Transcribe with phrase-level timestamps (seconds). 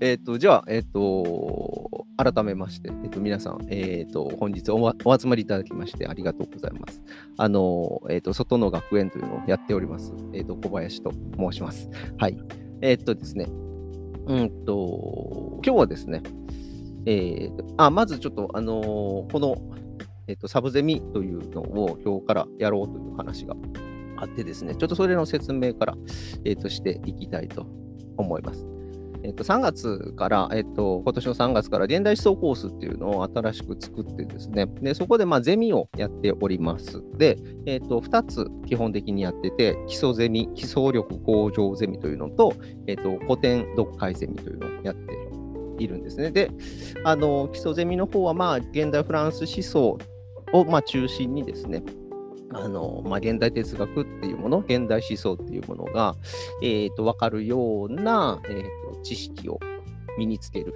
[0.00, 7.02] えっ、と、じゃあ、えっ、と、改めまして、えっ、と、皆さん、えっ、と、本日お集まりいただきましてありがとうございます。
[7.36, 11.90] あの、えっ、と、外の学園というのをやっております、えっ、と、小林と申します。
[12.16, 12.38] はい。
[12.80, 13.46] えっ、とですね、
[14.26, 16.22] うんと、今日はですね、
[17.04, 19.56] えー、あまずちょっと、あの、この、
[20.28, 23.54] えーと、サブゼミというのを今日からやろうという話が
[24.16, 25.94] あってですね、ちょっとそれの説明から、
[26.44, 27.66] えーと、していきたいと
[28.16, 28.79] 思います。
[29.22, 37.02] えー、と3月から、えーと、今年の3月から現代思想コースっていうのを新しく作ってですね、でそこでまあゼミをやっております。
[37.16, 42.54] で、えー、と2つ基本的にやってて、基礎ゼミ、基礎力向上ゼミというのと、
[42.86, 45.30] えー、と古典読解ゼミというのをやって
[45.82, 46.30] いるんですね。
[46.30, 46.50] で、
[47.04, 49.98] あの基礎ゼミの方は、まあ、現代フランス思想
[50.52, 51.82] を、まあ、中心にですね、
[52.52, 56.16] あのまあ、現代哲学っていうもの、現代思想っていうものが、
[56.62, 59.60] えーと、分かるような、えーと、知識を
[60.18, 60.74] 身につける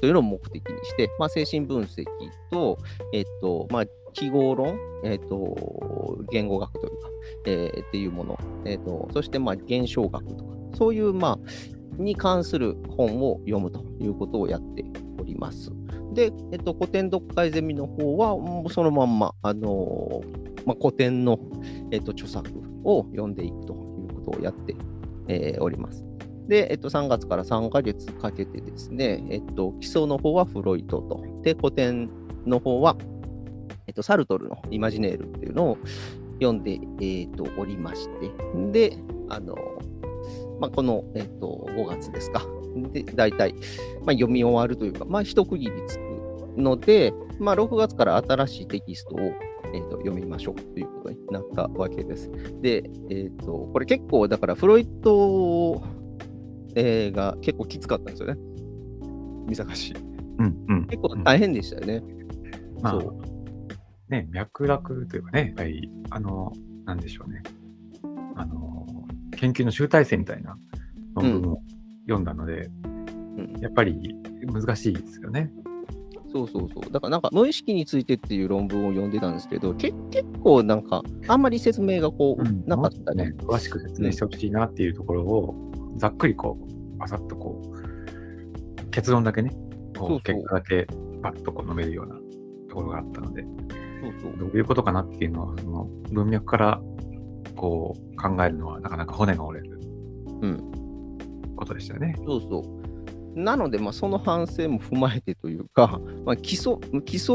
[0.00, 2.04] というのを目的にして、まあ、精神分析
[2.50, 2.78] と、
[3.12, 7.08] えーとまあ、記号論、えーと、言語学というか、
[7.46, 14.84] えー、っていうもの、えーと、そして、まあ、現象学とか、そういう、まあ、に関する本を読むということをやって
[15.20, 15.70] おります。
[16.12, 18.36] で、えっと、古典読解ゼミの方は、
[18.70, 21.38] そのまんま、あのー、まあ、古典の、
[21.90, 22.48] えっと、著作
[22.84, 24.76] を読んでいくということをやって、
[25.28, 26.04] えー、おります。
[26.48, 32.10] で、えっと、3月から3ヶ月かけてですね、えっと、基礎の方はフロイトと、で、古典
[32.44, 32.96] の方は、
[33.86, 35.78] えっと、サルトルのイマジネールっていうのを
[36.40, 38.32] 読んで、えっと、おりまして、
[38.72, 38.96] で、
[39.28, 39.54] あの
[40.60, 42.42] まあ、この、えっと、5月ですか。
[42.92, 49.18] で、大体、まあ、読み終わるというか、まあ、一区切りつくので、まあ、6月から新しいテキストを、
[49.72, 52.30] えーと、読みましょうということになったわけです。
[52.60, 55.82] で、えっ、ー、と、これ結構、だから、フロイト、
[56.74, 58.40] えー、が結構きつかったんですよね。
[59.46, 59.94] 見探し。
[60.38, 62.02] うんうん、結構大変でしたよね。
[62.76, 62.98] うん、まあ、
[64.08, 66.52] ね、脈絡というかね、やっぱり、あの、
[66.84, 67.42] なんでしょうね。
[68.36, 68.86] あの、
[69.36, 70.56] 研究の集大成みたいな
[71.14, 71.62] 論文を
[72.10, 72.70] 読んだので、
[73.36, 74.14] うん、やっぱり
[74.46, 75.50] 難しいですよね。
[76.32, 76.92] そうそうそう。
[76.92, 85.54] だからなんか無意識についてっていう論文を読んでたんですけど、け結構なんかあんまり説明がこう、うん、なかったね、ね、詳しく説明してほしいなっていうところを、
[85.96, 89.50] ざっくりこう、ばさっとこう、結論だけね、
[89.98, 90.86] こう結果だけ
[91.22, 92.14] パッとこう述べるような
[92.68, 94.38] ところがあったので、そうそう。
[94.38, 96.80] どういうことかなっていうのは、その文脈から
[97.56, 99.80] こう考えるのはなかなか骨が折れる、
[100.42, 100.70] うん、
[101.60, 102.16] ことでしたよね。
[102.26, 102.90] そうそう。
[103.34, 107.34] なので、まあ、その反省も踏まえてというか、 まあ、基礎基礎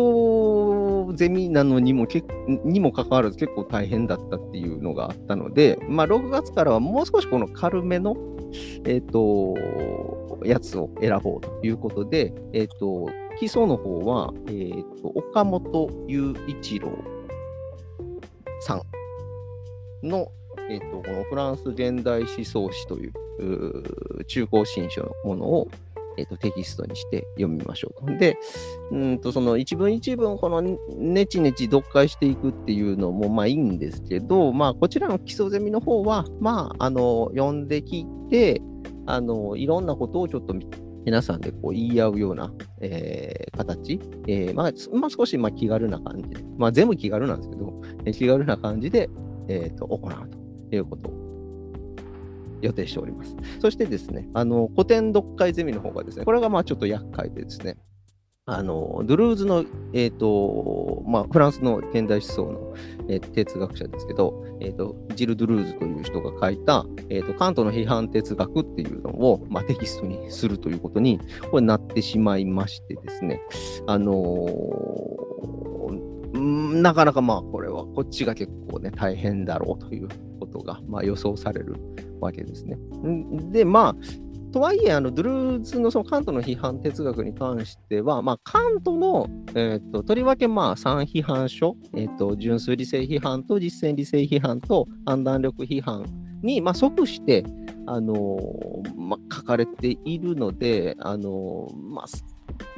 [1.15, 8.15] ゼミなのにもけにもかかわらず結構大変だったっていうのがあったので、まあ、6月からはもう少しこの軽めの、
[8.83, 13.07] えーと、やつを選ぼうということで、えーと、
[13.39, 16.89] 基礎の方は、えーと、岡本雄一郎
[18.61, 18.81] さん
[20.07, 20.31] の、
[20.69, 23.13] えー、とこのフランス現代思想史という
[24.27, 25.67] 中高新書のものを、
[26.17, 28.17] えーと、テキストにして読みましょうと。
[28.17, 28.37] で、
[28.91, 30.61] うんとその一文一文この
[30.97, 38.61] ネチネチ読解していくっていうのもまあいいんですけど、まあこちらの基礎ゼミの方は、まああの読んできて、
[39.05, 40.55] あのいろんなことをちょっと
[41.05, 47.81] 皆さんでこう言い合うような、えー、形、えーまあ、まあ、少しまあ気軽な感じで、まあ、全部気軽なんですけど、
[48.11, 49.07] 気軽な感じで、
[49.47, 51.24] えー、と行うということ
[52.65, 53.35] 予定しております。
[53.59, 57.77] そしてですね、あの古典読解ゼミの方がですね、これがまあちょっと厄介でですね、
[58.47, 62.75] あのドゥルーズの、えーとまあ、フランスの現代思想の、
[63.09, 73.41] えー、哲学者ですけど、えーと、ジル・ドゥルーズという人が書いた、えーと、カントの批判哲学っていうのを、まあ、テキストにするということにこれなってしまいましてですね、
[73.87, 75.14] あのー、
[76.35, 80.07] なかなかまあこれはこっちが結構ね大変だろうという
[80.39, 81.75] ことが、ま、予想される
[82.19, 82.77] わけですね。
[83.51, 96.05] で、まあ、とはいえ、あのドゥルーズのそのカントの批判哲学に関しては、まあ、カントの、えと、とりわけまあ3批判書、えと、純粋理性批判と実践理性批判と判断力批判
[96.41, 97.43] に、まあ、即して、
[97.87, 98.37] あの、
[98.95, 102.07] まあ、書かれているので、あの、まあ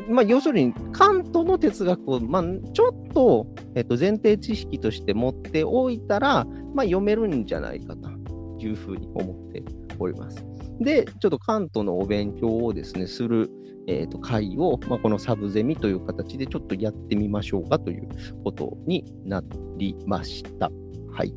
[0.09, 2.43] まあ、要するに、カントの哲学を、まあ、
[2.73, 8.17] ちょっと、えっと、前提知識として持っておいたら、まあ、読めるんじゃないかと。
[8.59, 9.63] いうふうに思って
[9.99, 10.43] おります。
[10.79, 13.49] で、ちょっとカントのお勉強をですね、する、
[13.87, 18.07] えーと、会を、まあ、このサブゼミという形でちょっとやってみましょうかという
[18.43, 19.43] ことにな
[19.77, 20.71] りました。
[21.11, 21.33] はい。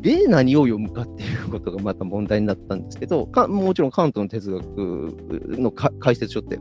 [0.00, 6.58] で何を読むかっていうことがまた問題になったんですけど、かもちろん関東の哲学の解説書って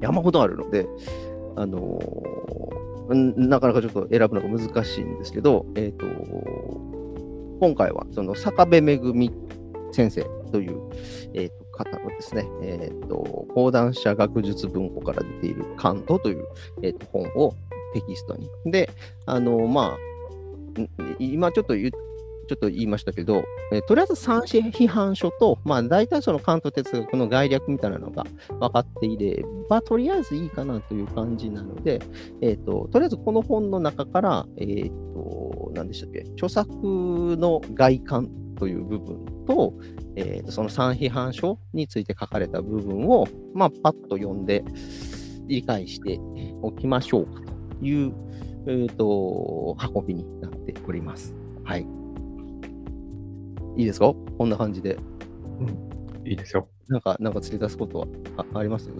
[0.00, 0.86] 山ほどあるので、
[1.56, 6.06] あのー、なかなかちょっと選ぶのが難しいんですけど、えっ、ー、と、
[7.60, 9.32] 今回はその坂部めぐみ
[9.92, 10.22] 先生
[10.52, 10.80] という、
[11.34, 16.44] えーと、方のですね、えーと、講談社学術文庫から出ている関東という、
[16.82, 17.54] えーと、本を
[17.94, 18.48] テキストに。
[18.66, 18.90] で、
[19.26, 19.98] あの、まあ、
[21.18, 21.90] 今ちょっと言っ
[22.48, 28.24] ちょっと言いましたけど、えー、とりあえず三子批判書と、まあ、大体その関東哲学の概略みたいなのが
[28.58, 32.00] 分かっていれば、とりあえずいいかなという感じなので、
[32.40, 39.74] えーと、とりあえずこの本の中から、えーと、何でしたっけ、著作の外観という部分と、
[40.16, 44.64] えー、とその三批判書について書かれた部分を、まあ、パッと読んで
[45.46, 46.18] 理解して
[46.62, 47.42] おきましょうか
[47.78, 48.12] という、
[48.66, 51.34] えー、と運びになっております。
[51.64, 51.97] はい。
[53.78, 54.12] いいですか？
[54.36, 54.98] こんな感じで。
[55.60, 55.68] うん、
[56.28, 56.66] いいですよ。
[56.88, 58.90] なんか、なんか釣り出すことはああります？
[58.90, 58.94] う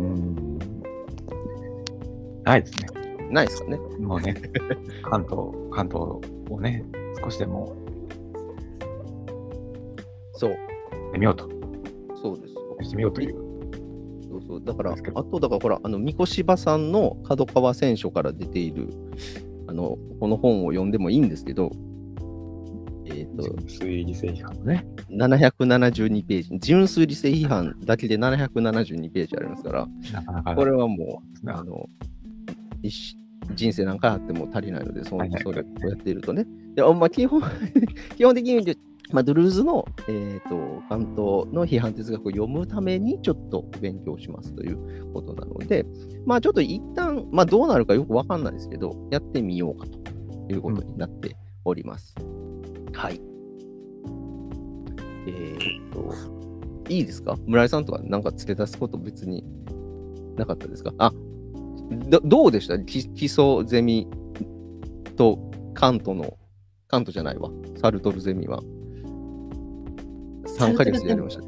[0.00, 0.58] ん。
[2.44, 2.86] ないですね。
[3.30, 3.76] ないですかね？
[3.98, 4.34] もうね、
[5.02, 6.02] 関東、関東
[6.48, 6.84] をね、
[7.20, 7.74] 少しでも、
[10.34, 10.50] そう。
[10.52, 10.56] し
[11.12, 11.48] てみようと。
[12.22, 12.60] そうですよ。
[12.82, 13.34] してみようという。
[14.30, 14.62] そうそう。
[14.64, 14.94] だから、あ
[15.24, 18.90] と、だからほら、あの、三越柴さんの角川選書から出ている、
[19.66, 21.72] あの、この本を読んでもいいんですけど、
[23.42, 24.86] 純粋理性批判のね。
[25.10, 26.58] 772ページ。
[26.60, 31.88] 純粋理性批判だけで772ページありますから、なかなかこれはもう、あの、
[33.54, 36.46] 人生なんかあっても足りないので、そうそれをやっているとね。
[36.74, 37.42] でまあ、基本
[38.16, 38.80] 基本的に言うと、
[39.10, 45.86] まあ、ドゥルーズの、えーと、関東の批判哲学を読むためにちょっと勉強しますということなので、
[46.26, 52.14] まあちょっと一旦、まあどうなるかよくわかんないですけど、やってみようかということになっております。
[52.20, 52.38] うん
[52.98, 53.20] はい。
[55.28, 56.14] えー、っと、
[56.92, 57.36] いいですか？
[57.46, 59.44] 村井さんとかなんか付け出すこと別に
[60.36, 60.92] なかったですか？
[60.98, 61.12] あ、
[62.08, 62.78] どどうでした？
[62.78, 64.08] 基礎ゼミ
[65.16, 65.38] と
[65.74, 66.36] カントの、
[66.88, 68.62] カントじゃないわ、サルトルゼミは。
[70.58, 71.42] 3ヶ月やりました。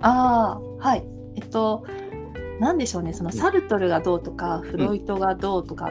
[0.00, 1.06] ああ、はい。
[1.36, 1.84] えっと、
[2.60, 5.90] なんでしょうね、そのサルトルがどうとか、フロイトがどうとか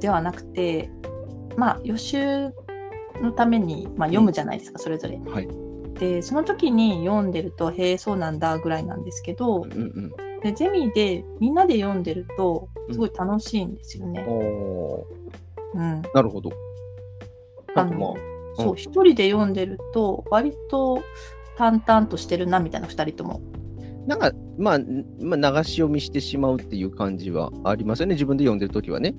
[0.00, 0.90] ではなくて、
[1.52, 2.50] うん、まあ予習
[3.22, 5.16] のために、まあ、読むじゃないですか、それぞれ。
[5.18, 5.48] はい、
[5.98, 10.12] でその時に読んでるとへえそうなんだぐらいなんですけど、うんうん、
[10.42, 14.24] でゼミでみんなで読んでるとすごい楽しいんですよね。
[15.74, 16.50] うん、なるほど。
[17.74, 18.16] あの、
[18.56, 21.02] そう一人で読んでると割と
[21.56, 23.40] 淡々としてるなみたいな2人とも。
[24.06, 24.78] なんか、まあ、
[25.20, 29.14] まあ、流し読みしてしまうっていう感じはありますよね、自分で読んでるときはね。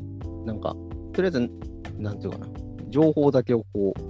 [0.46, 0.76] なんか、
[1.12, 1.52] とりあえず、
[1.98, 2.48] なんていうかな、
[2.90, 4.02] 情報だけをこう、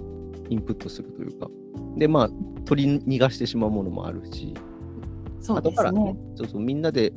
[0.48, 1.48] インプットするというか、
[1.96, 2.30] で、まあ、
[2.68, 4.54] 取り逃がしてしまうものもあるし、
[5.40, 5.76] そうですね。
[5.76, 7.12] からね、そうそう、みんなで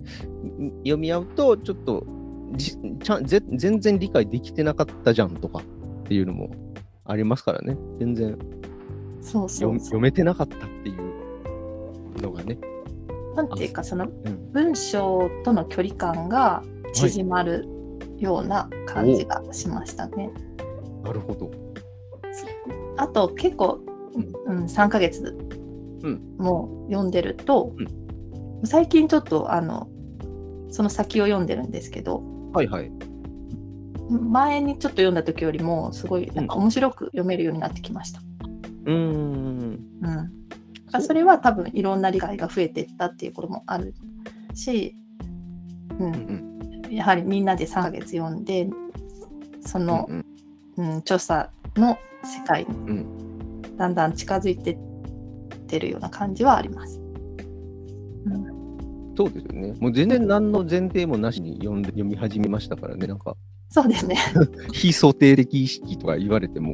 [0.79, 2.05] 読み合うと、ちょっと
[2.53, 5.63] じちゃんぜ、全然理解できてなかったじゃんとかっ
[6.07, 6.51] ていうのも
[7.05, 8.37] ありますからね、全然
[9.21, 12.57] そうそう読めてなかったっていうのがね。
[13.35, 14.07] なんていうか、その
[14.51, 16.63] 文章との距離感が
[16.93, 17.65] 縮まる
[18.17, 20.27] ような感じがしましたね。
[20.27, 20.51] はい
[21.03, 21.51] なるほど。
[22.97, 23.79] あと結構、
[24.45, 25.35] うん、3ヶ月
[26.03, 29.87] も読んでると、うん、最近ちょっとあの
[30.69, 32.91] その先を読んでるんですけど、はいはい、
[34.09, 38.21] 前にちょっと読んだ時よりもすごいなんか面白く読めるようになってきました。
[38.85, 43.93] うん、うん、それは多分いろんな理解が増えていったっていうこともある
[44.55, 44.95] し、
[45.99, 48.69] うん、うん、やはりみんなで3ヶ月読んで
[49.61, 50.25] その、うん
[50.77, 50.93] うん。
[50.93, 53.05] うん、調査の世界に
[53.77, 54.90] だんだん近づいてって
[55.79, 56.99] るような感じはあります。
[58.25, 59.73] うん、そうですよね。
[59.79, 63.35] もう全然何の前提もなしに読んで読み始めましたからね、なんか。
[63.69, 64.17] そうですね。
[64.73, 66.73] 非想定的意識とか言われても、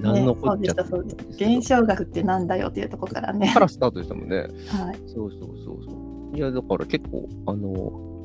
[0.00, 3.50] 何のこっちゃ、ね、そうでした現象学ってなんだよっていうところからね。
[3.52, 4.38] からスタートでしたもんね。
[4.38, 4.48] はい。
[5.06, 6.36] そうそうそうそう。
[6.36, 8.16] いや、だから結構、あの、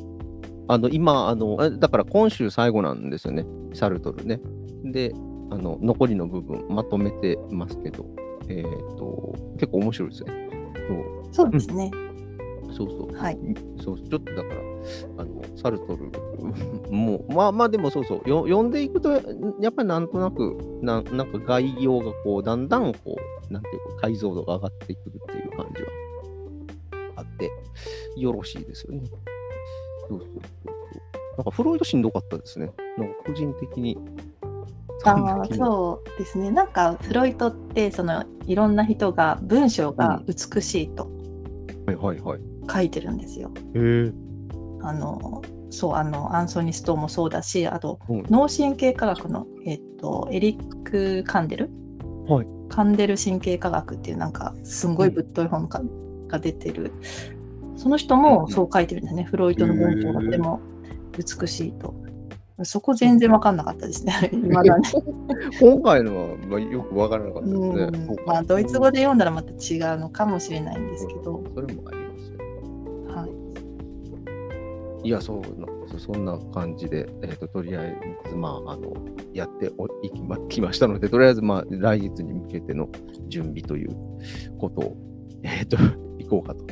[0.68, 4.40] あの今あの、だから今週最後なんですよね、サルトルね。
[4.86, 5.14] で、
[5.50, 8.06] あの残りの部分まとめてますけど、
[8.60, 10.50] えーと、結構面白いですね。
[10.88, 11.92] そうそうですね。
[12.64, 13.16] うん、そうそう。
[13.16, 13.40] はい。
[13.82, 14.62] そうちょっとだから、
[15.18, 16.12] あのサルトル
[16.92, 19.12] も、まあまあでもそうそう、よ読んでいくと、
[19.60, 23.16] やっぱりなんとなく、ななんか概要がこう、だんだんこ
[23.50, 25.90] う、なんていうか、解像度が上がってくるっていう感じは
[27.18, 27.52] あって、
[28.18, 29.02] よろしいですよね。
[30.10, 30.82] そうそうそうそう。
[31.38, 32.72] なんかフロイドしんどかったですね。
[32.98, 33.98] なんか個人的に
[35.04, 36.52] あそうですね。
[36.52, 41.10] なんかフロイトってそのいろんな人が文章が美しいと
[42.72, 43.52] 書いてるんですよ。
[43.74, 44.12] うん、へ
[44.84, 51.70] あのそうあのアンソニー・ストーもそうだしあと、うん、脳神経科学の、えっと、エリック・カンデル、
[52.28, 55.82] はい、カンデル神経科学っていうなんかすんごいぶっとい本が,、
[56.28, 56.92] が出てる。
[57.78, 60.60] その人もそう書いてるんですね、フロイトの文章がとても
[61.18, 61.96] 美しいと。
[62.66, 64.90] そこ全然分かんなかったですね、 今だね。
[65.60, 68.18] 今回のは、まあ、よく分からなかったですね。
[68.26, 71.44] まあ、ドイツ語で読んだらまた違うのかもしれないんですけど。
[71.54, 73.14] それもありますよ、ね。
[73.14, 73.28] は
[75.04, 75.08] い。
[75.08, 77.96] いや、そうなんですそんな感じで、えーと、とりあえ
[78.30, 78.94] ず、まあ、あの
[79.34, 82.90] やっておいきまきましたので、とりあえず、まあ、来月に向けての
[83.28, 83.96] 準備という
[84.58, 84.98] ことを、
[85.44, 85.78] えっ、ー、と、
[86.20, 86.66] いこうかと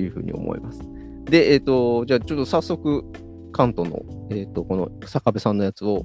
[0.00, 0.80] いうふうに思います。
[1.24, 3.04] で、えっ、ー、と、じゃあ、ちょっと早速、
[3.52, 6.04] 関東の、えーと、この坂部さんのやつを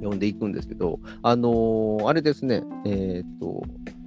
[0.00, 3.62] 読んでいくんですけど、あのー、あれですね、えっ、ー、と、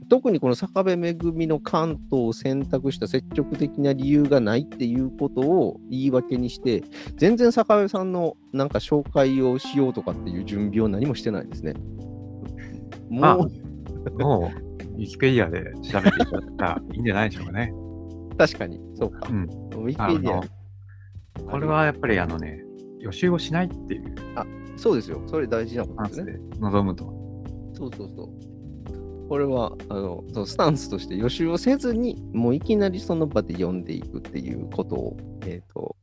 [0.10, 6.84] 特にこの坂部めぐみの関東を選択した積極的な理由がないっていうことを言い訳にして、
[7.18, 11.74] 全然坂部さんのなんか紹介をしようとかっていう準備を何もしてないですね。
[13.10, 13.50] も
[14.08, 17.74] う、もう、ウィキペディアで調べていただいたらいいんじゃないでしょうかね。
[18.38, 19.28] 確かに、そうか。
[19.30, 20.57] うん、ウィキペディア
[21.50, 22.64] これはやっぱりあのね、
[23.00, 24.16] 予習をしないっていう。
[24.36, 25.22] あ、そうですよ。
[25.28, 26.40] それ大事なことですね。
[26.60, 27.06] 望むと。
[27.74, 29.28] そうそうそう。
[29.30, 35.96] これはあのそのスタンスとして予習をせずに、もういきなりその場で読んでいくっていうことを、えっ、ー、と、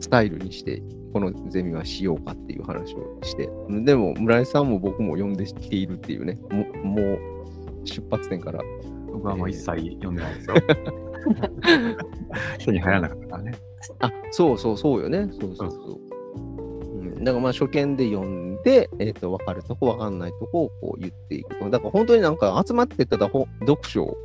[0.00, 3.48] スタイルにして、このゼミはしようかっていう話をして、
[3.84, 7.18] でも村井さんも僕も読んできているっていうね、ももう
[7.84, 8.60] 出発点から。
[9.18, 10.54] 僕はもう一切読んでないですよ。
[12.64, 13.52] 手に入らなかったからね。
[14.00, 15.28] あ、そうそうそうよね。
[15.40, 16.00] そうそうそう。
[16.36, 21.70] うん、だからまあ初見で読んで、えっ、ー、と、分かるとこ分かんないとこをこう言っていくと。
[21.70, 23.48] だから本当になんか集まってたら読
[23.84, 24.16] 書を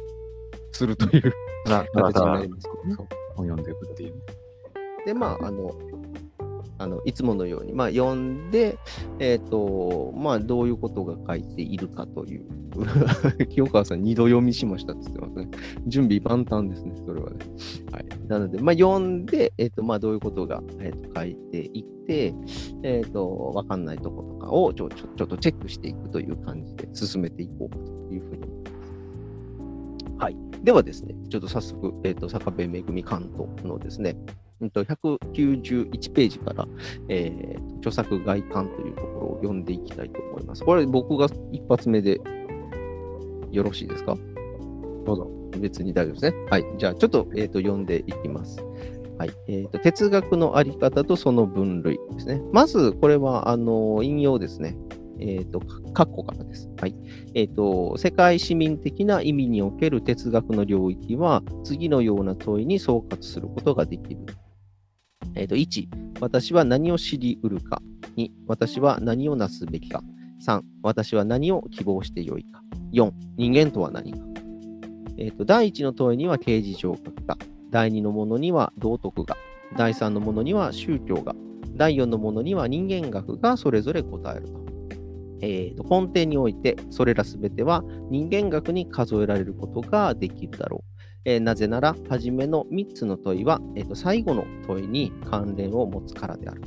[0.71, 1.33] するという
[1.65, 2.95] 形になりますね。
[3.35, 4.13] 本読んでいくっていう。
[5.05, 5.71] で、まあ、あの、
[6.83, 8.77] あのいつものように、まあ、読んで、
[9.17, 12.45] え、ー、と、まあ、どういうことが書いているかという。
[13.49, 15.49] 清川さん、二度読みしましたって言ってますね。
[15.87, 17.37] 準備万端ですね、それはね。
[17.91, 18.05] はい。
[18.27, 22.33] なので、まあ、読んで、え、ー、と、まあ、どういうことが、えー、と書いていって、
[22.83, 27.79] え、ー、と、わかんないとことかをちょちょちょっとチェックしていくという感じで進めていこうと
[28.13, 30.23] いうふうに思います。
[30.25, 30.35] はい。
[30.63, 34.17] ではですね、ちょっと早速、えっ、と、坂部めぐみ関東のですね、
[34.69, 36.67] 191ページから、
[37.09, 40.63] えー、著作外観というところを読んでいきたいと思います。
[40.63, 42.19] これ僕が一発目で
[43.51, 44.17] よろしいですか？
[45.05, 45.29] どうぞ。
[45.59, 46.37] 別に大丈夫ですね。
[46.49, 46.65] はい。
[46.77, 48.63] じゃあちょっと,、えーと、読んでいきます。
[49.17, 49.79] はいえーと。
[49.79, 52.41] 哲学のあり方とその分類ですね。
[52.51, 54.75] まず、これはあの引用ですね。
[55.19, 56.69] えっ、ー、と、括弧からです。
[56.81, 56.95] はい。
[57.35, 64.25] えっ、ー、と、世界市民的な意味における哲学の領域は、次のような問いに総括することができる。
[65.35, 65.87] えー、と1、
[66.19, 67.81] 私は何を知り得るか。
[68.17, 70.03] 2、私は何をなすべきか。
[70.45, 72.61] 3、私は何を希望してよいか。
[72.93, 74.19] 4、人間とは何か。
[75.17, 77.37] えー、と第1の問いには刑事上学が、
[77.69, 79.35] 第2のものには道徳が、
[79.77, 81.35] 第3のものには宗教が、
[81.75, 84.63] 第4のものには人間学がそれぞれ答えると。
[85.41, 90.92] えー、と根底において、それらすべては人間学に数えられることができるだろう。
[91.25, 96.61] えー、なぜなら、初めの3つの問いは、えーと、最後の問いに関連を持つからである。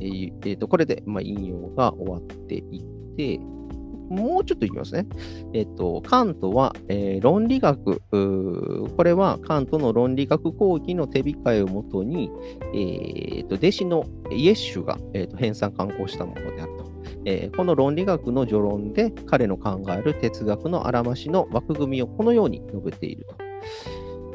[0.00, 3.38] えーえーと、これで、まあ、引用が終わっていって、
[4.12, 5.06] もうちょっといきますね。
[5.54, 12.30] えっ、ー、と、カントは、えー、論理学、これはカントの論理学講義の手控えをもとに、
[12.74, 16.92] えーと、弟子のイエッシュが、えーと、編纂刊行したものであると。
[17.24, 23.41] えー、この論理学の序論で彼の考える哲学のあらましの枠組みをこのように述べていると。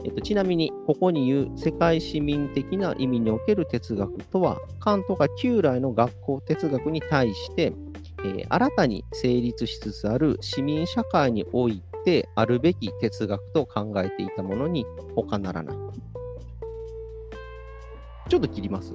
[0.03, 7.73] えっと、ちなみに、ここに言う世界市民的な意味における哲学とは、カントが旧来の学校哲学に対して、
[8.23, 15.77] えー、新たに成立しつつある市民社会においてあるべき哲学と考えていたものに他ならない。
[18.29, 18.93] ちょっと切ります？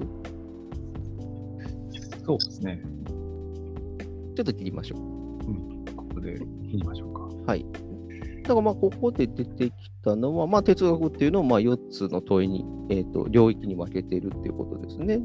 [2.24, 2.82] そうですね。
[4.34, 5.00] ちょっと切りましょう。
[5.00, 7.20] うん、ここで切りましょうか。
[7.46, 7.64] はい。
[8.42, 9.72] だからまあここで出てき
[10.04, 15.22] たのは、まあ、哲学っていうのをまあ4つの問いに、えーと、領域に分けているっていうことですね。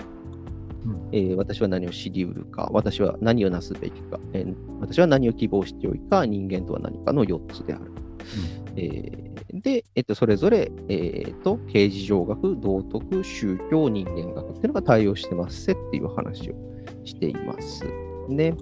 [0.85, 7.85] うんえー、私は何を知りうるか、私は何をなすべきか、えー、私は何を希望しておいか、人間とは何かの4つである。
[7.85, 16.55] うん、えー、で、えーと、それぞれ、えーと、刑事上学、道徳、宗教、人間学っていうのが対応してますっていう話を
[17.03, 17.83] しています
[18.29, 18.55] ね。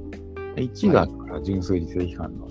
[0.56, 2.48] 1がから純粋理性批判の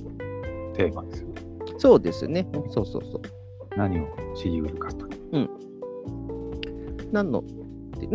[0.75, 1.44] テーマですよね。
[1.79, 2.47] そうですね。
[2.71, 3.23] そうそうそう。
[3.77, 5.09] 何を知りうるかと。
[7.13, 7.45] 何の？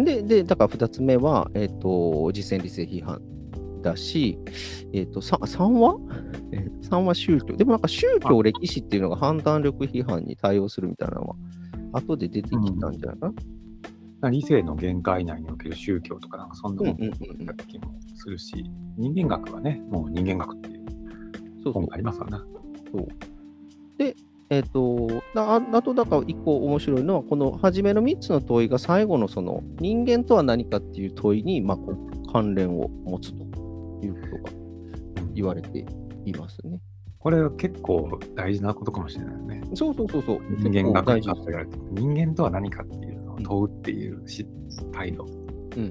[0.03, 3.21] で、で、だから2つ目は、えっ、と、実践理性批判
[3.81, 4.37] だし、
[4.93, 5.97] えっ、と、3, 3は
[6.83, 7.55] ?3 は宗教。
[7.55, 11.35] でもなんか宗教、歴史っていうのが判断力批判に対応するみたいなのは、
[11.93, 13.33] 後で出てきたんじゃないか
[14.21, 14.29] な？
[14.29, 16.97] 理性の限界内における宗教とか、なんかそんなもん
[17.45, 22.45] だった気もするし、人間学はね、もう人間学っていう本がありますからな。
[22.91, 23.07] そう
[23.99, 24.15] で、
[24.49, 31.77] えっ、と、ああとだから一個面白いのは、この初めの3つの問いが最後のその人間とは何かっていう問いに、まあ、
[32.31, 33.43] 関連を持つと
[34.01, 34.51] いうことが
[35.35, 35.85] 言われて
[36.25, 36.79] いますね。
[37.19, 39.61] これは結構大事なことかもしれないよね。
[39.75, 40.39] そうそうそうそう。
[40.57, 44.47] 人間学が言われて人間とは何かっていうのを問うっていうし、
[44.93, 45.83] 態度、うん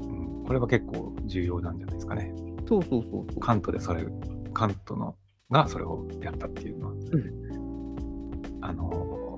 [0.00, 0.44] うん。
[0.46, 2.32] これは結構重要なんじゃないですかね。
[2.68, 3.40] そうそうそうそう。
[3.40, 4.06] カントでそれ、
[4.52, 5.16] カントの
[5.50, 8.64] がそれをやったっていうのは、うん。
[8.64, 9.36] あの、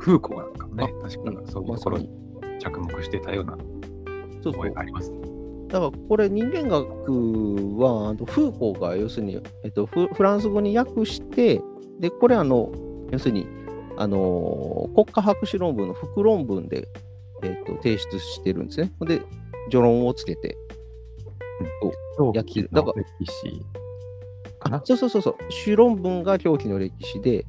[0.00, 2.10] フーコーなんかもね、確かそういうところに
[2.58, 3.56] 着目してたような
[4.42, 4.62] そうそう。
[4.62, 5.12] 覚えがあります。
[5.68, 6.78] だからこれ人間学
[7.78, 11.62] はフーコーが要するに、えっと、フフランス語に訳して
[12.00, 12.72] でこれあの
[13.12, 13.46] 要するに
[13.96, 16.88] あの国家博士論文の副論文で、
[17.44, 18.90] えっと、提出してるんですね。
[19.02, 19.22] で
[19.70, 20.56] 序論をつけて
[22.16, 22.32] そう。
[22.34, 22.68] やってる。
[22.72, 23.62] だから歴史
[24.60, 24.80] かな。
[24.84, 27.44] そうそうそうそう主論文が狂気の歴史で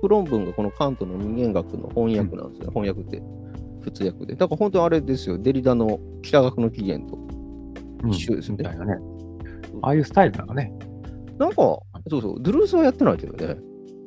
[0.00, 3.22] 副論文がこのカントの人間学の翻訳なんですよ、翻訳って
[3.80, 7.18] 普通訳でだから本当にあれですよデリダの幾何学の起源と
[8.04, 8.98] うん一緒ですねみたいなね。
[9.82, 10.72] ああいうスタイルなのね。
[11.38, 13.56] なんかそうそうドゥルースはやってないけどね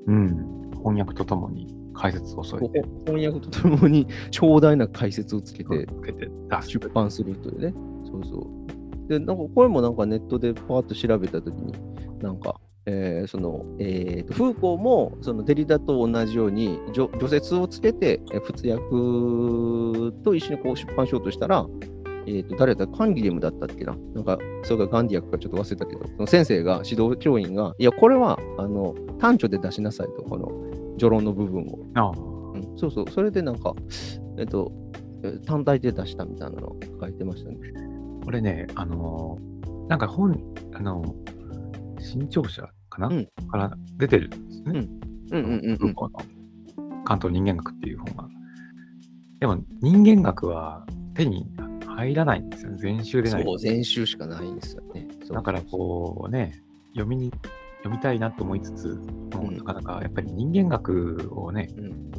[0.07, 0.71] うん。
[0.83, 5.87] 翻訳とともに解説を添えて、翻訳とともに長大な解説をつけて。
[6.65, 7.73] 出版するというね。
[8.05, 8.49] そうそ
[9.07, 9.09] う。
[9.09, 11.73] で、なんかこれもなんかネットでパーッと調べたときに、
[12.21, 21.65] なんか、えーその、えーと、フーコーもそのデリダと同じように除除説をつけて、えー仏訳と一緒にこう出版しようとしたら、
[22.25, 30.51] えーと、誰だカンギレムだったっけななんか、それがガンディ役かちょっと忘れたけど、その先生が、指導教員が、いや、これは、あの、単著で出しなさいと、この
[30.97, 31.79] 序論の部分を。
[31.95, 33.73] ああうん、そうそう、それでなんか、
[34.37, 34.71] えっと、
[35.23, 37.57] え単体で出したみたいなの書いてましたね。
[38.23, 40.39] これね、あのーなんか本、
[40.73, 41.38] あのー
[41.99, 44.87] 新潮社かな、うんから出てるんですね。
[45.31, 45.77] うんうんうんうん。
[45.77, 48.27] フーコーの関東人間学っていう本が。
[49.39, 51.45] でも人間学は手に
[51.85, 52.77] 入らないんですよね。
[52.77, 53.43] 全集でない。
[53.43, 55.07] そう、全集しかないんですよね。
[55.31, 56.61] だからこうね、
[56.93, 57.31] 読みに、
[57.79, 58.87] 読みたいなと思いつつ、
[59.33, 62.11] もうなかなかやっぱり人間学をね、うん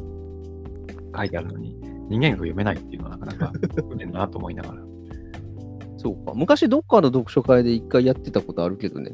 [1.15, 1.75] 書いてあるのに、
[2.09, 3.51] 人間学読めないっていうのはなかなか
[3.89, 4.81] 不便だなと思いながら。
[5.97, 6.33] そうか。
[6.33, 9.13] 昔どっかの読書会で一回やってたことあるけどね。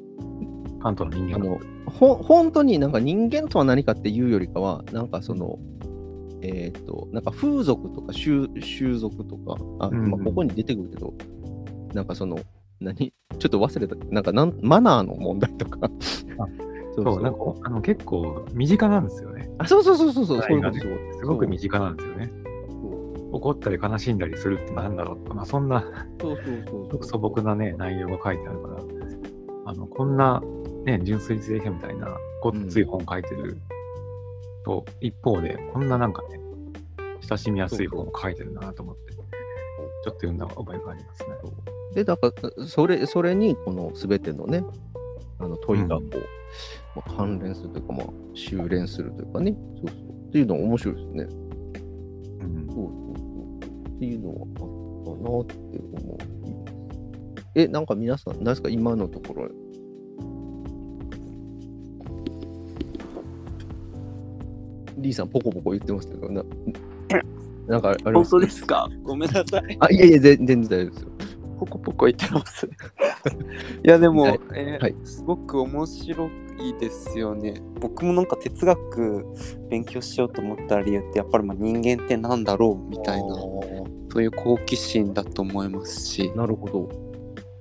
[1.35, 1.37] あ。
[1.39, 5.59] の、ほ本当になんか人間とは何かっていうよりかは、なんかその、
[6.41, 11.13] えっ、と、なんか風俗とか習習俗とか、あ、うんまあ、ここに出てくるけど、
[11.93, 12.39] なんかその、
[12.79, 13.95] 何ちょっと忘れた。
[14.11, 15.89] なんかなんマナーの問題とか。
[16.95, 19.51] そうそう、なんかあの結構身近なんですよね。
[19.59, 22.31] あ、そうそうそうそうそう、そういうことすごく身近なんですよね。
[23.31, 25.83] 怒ったり悲しんだりするってなんだろうとか、まあ、そんな
[26.19, 28.83] そうそうそうすご く素朴なね、内容が書いてあるから、
[29.65, 30.41] あの、こんな、
[30.87, 33.57] ね、純粋性みたいな、ごっつい本書いてる
[34.63, 36.39] と、一方で、こんななんかね、
[37.27, 39.23] 親しみやすい本を書いてるなと思って、ちょっ
[40.03, 41.27] と読んだ覚えがありますね。
[41.93, 44.63] で、だから、それ、それに、このすべてのね、
[45.39, 46.17] あの問いがこう、
[46.95, 50.29] まあ、関連するというか、まあ、修練するというかね、そうそう。
[50.29, 51.23] っていうのが面白いですね。
[51.23, 53.89] うんそうそうそう。
[53.89, 56.17] っていうのはあったなって思う。
[57.55, 59.66] え、なんか皆さん、何ですか、今のところ。
[64.97, 66.43] リーさん、ポコポコ言ってますけど、な
[67.67, 68.89] なんかあれ本当ですか？
[69.03, 69.77] ごめんなさい。
[69.81, 71.09] あ、いやいや、全全然大丈夫ですよ。
[71.59, 72.65] ポコポコ言ってます。
[72.67, 72.69] い
[73.83, 76.29] や、でも、はいえーはいすごく面白
[76.59, 77.55] いですよね。
[77.81, 79.25] 僕もなんか哲学
[79.69, 83.85] 勉強しようと思った理由って、やっぱりまあ人間ってなんだろうみたいな、あそ
[84.17, 86.89] ういう好奇心だと思いますしー、なるほど。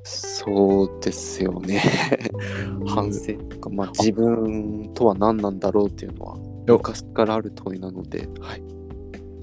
[0.05, 1.83] そうですよね。
[2.87, 6.43] 反省とか、まあ、自分とは何なんだろうっていうのは、や
[6.75, 8.63] 昔からある問いなので、はい。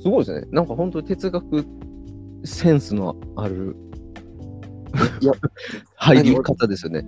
[0.02, 0.48] すごいですね。
[0.52, 1.66] なんか本当に哲学
[2.44, 3.76] センスのある
[5.96, 7.06] 入り方ですよね。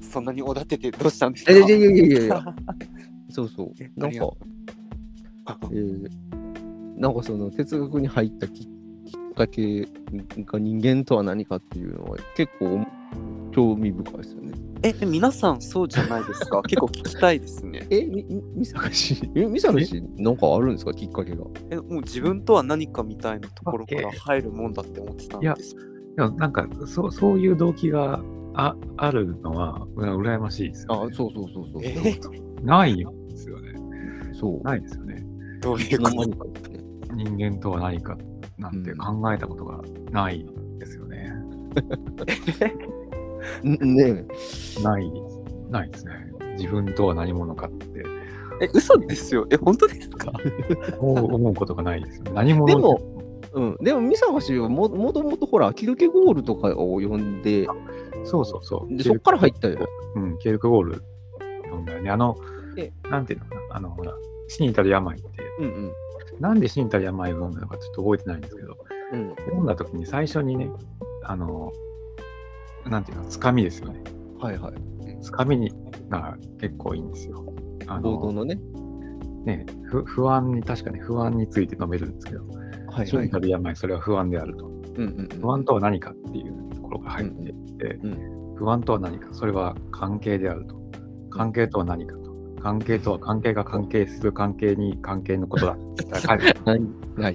[0.00, 1.52] そんなにおだててどうしたんですか？
[1.52, 2.44] いやいやいやいやいや。
[3.30, 3.90] そうそうえ。
[3.96, 4.30] なんか
[5.72, 6.08] えー
[6.96, 9.82] なんかその哲学に入ったききっかけ
[10.44, 12.84] が人間とは何かっていうのは結構
[13.52, 14.52] 興興味深いですよね。
[14.82, 16.62] え、皆さんそうじゃないですか？
[16.68, 17.86] 結構聞きたいですね。
[17.90, 20.94] え、み、みみさがし、えみさがし、なんかあるんですか？
[20.94, 21.44] きっかけが。
[21.70, 25.74] え、もう自分とは何かみたいなところから入るもんだって思ってたんです。
[26.16, 28.22] でもなんかそう、そういう動機が
[28.54, 31.10] ああるのは、うら羨ましいですよ、ね。
[31.12, 31.82] あ、そうそうそうそう。
[31.84, 32.20] え？
[32.62, 32.96] ないん
[33.28, 33.74] ですよね。
[34.32, 34.64] そう。
[34.64, 35.24] ないですよね。
[35.60, 37.14] どういうこと？
[37.14, 38.16] 人間とは何か
[38.58, 39.80] なんて考えたことが
[40.12, 40.46] ない
[40.78, 41.28] ですよね。
[41.30, 41.70] ん
[43.62, 44.26] ね
[44.82, 45.12] ない、
[45.70, 46.12] ないですね。
[46.56, 48.02] 自分とは何者かって
[48.60, 49.46] え、嘘ですよ。
[49.50, 50.32] え、本当ですか？
[50.98, 52.24] 思う思うことがないですよ。
[52.34, 53.00] 何者でも、
[53.52, 57.68] うん、でも、ミサガシはももともとほら、キルケゴールとかを呼んで、
[58.24, 58.96] そうそうそう。
[58.96, 59.86] でそっから入ったよ。
[60.16, 61.02] うん、ケルクゴール
[61.70, 62.10] なんだよね。
[62.10, 62.36] あの
[62.76, 64.12] え、なんていうのかな、あの、ほら、
[64.48, 65.28] 死に至る病って、
[65.60, 65.92] うんうん。
[66.40, 68.76] なんで死に至る病を飲んだのかちょっと覚えてないんですけど、
[69.12, 70.68] うん、飲んだ時に最初にね、
[71.22, 71.72] あの、
[72.90, 74.02] なんていうの、つかみですよね。
[74.38, 74.74] はいはい。
[75.20, 75.72] つかみに
[76.08, 77.44] が結構いいんですよ。
[77.86, 78.58] あの、冒頭のね。
[79.44, 82.46] ね不、不安に、確かに不安について飲めるんですけど、
[82.88, 83.50] はいはい。
[83.50, 84.66] 病、それは不安であると。
[84.66, 84.70] う
[85.00, 90.76] んうん不安とは何かっていうところが入っていって、うん不安とは何か、それは関係であると。
[91.30, 92.34] 関係とは何かと。
[92.60, 95.76] 関係とは関係が関係する関係に関係のことだ。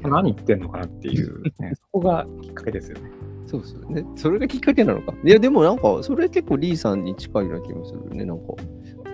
[0.04, 3.10] 何言ってんのかなっていう、ね、そこがきっかけですよね。
[3.54, 4.06] そうですよね。
[4.16, 5.14] それがきっかけなのか。
[5.24, 8.26] いや、でもなんか、それ結構リーさんに近いような気もするね。
[8.26, 8.44] なんか、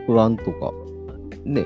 [0.07, 0.71] 不安とか。
[1.43, 1.65] ね。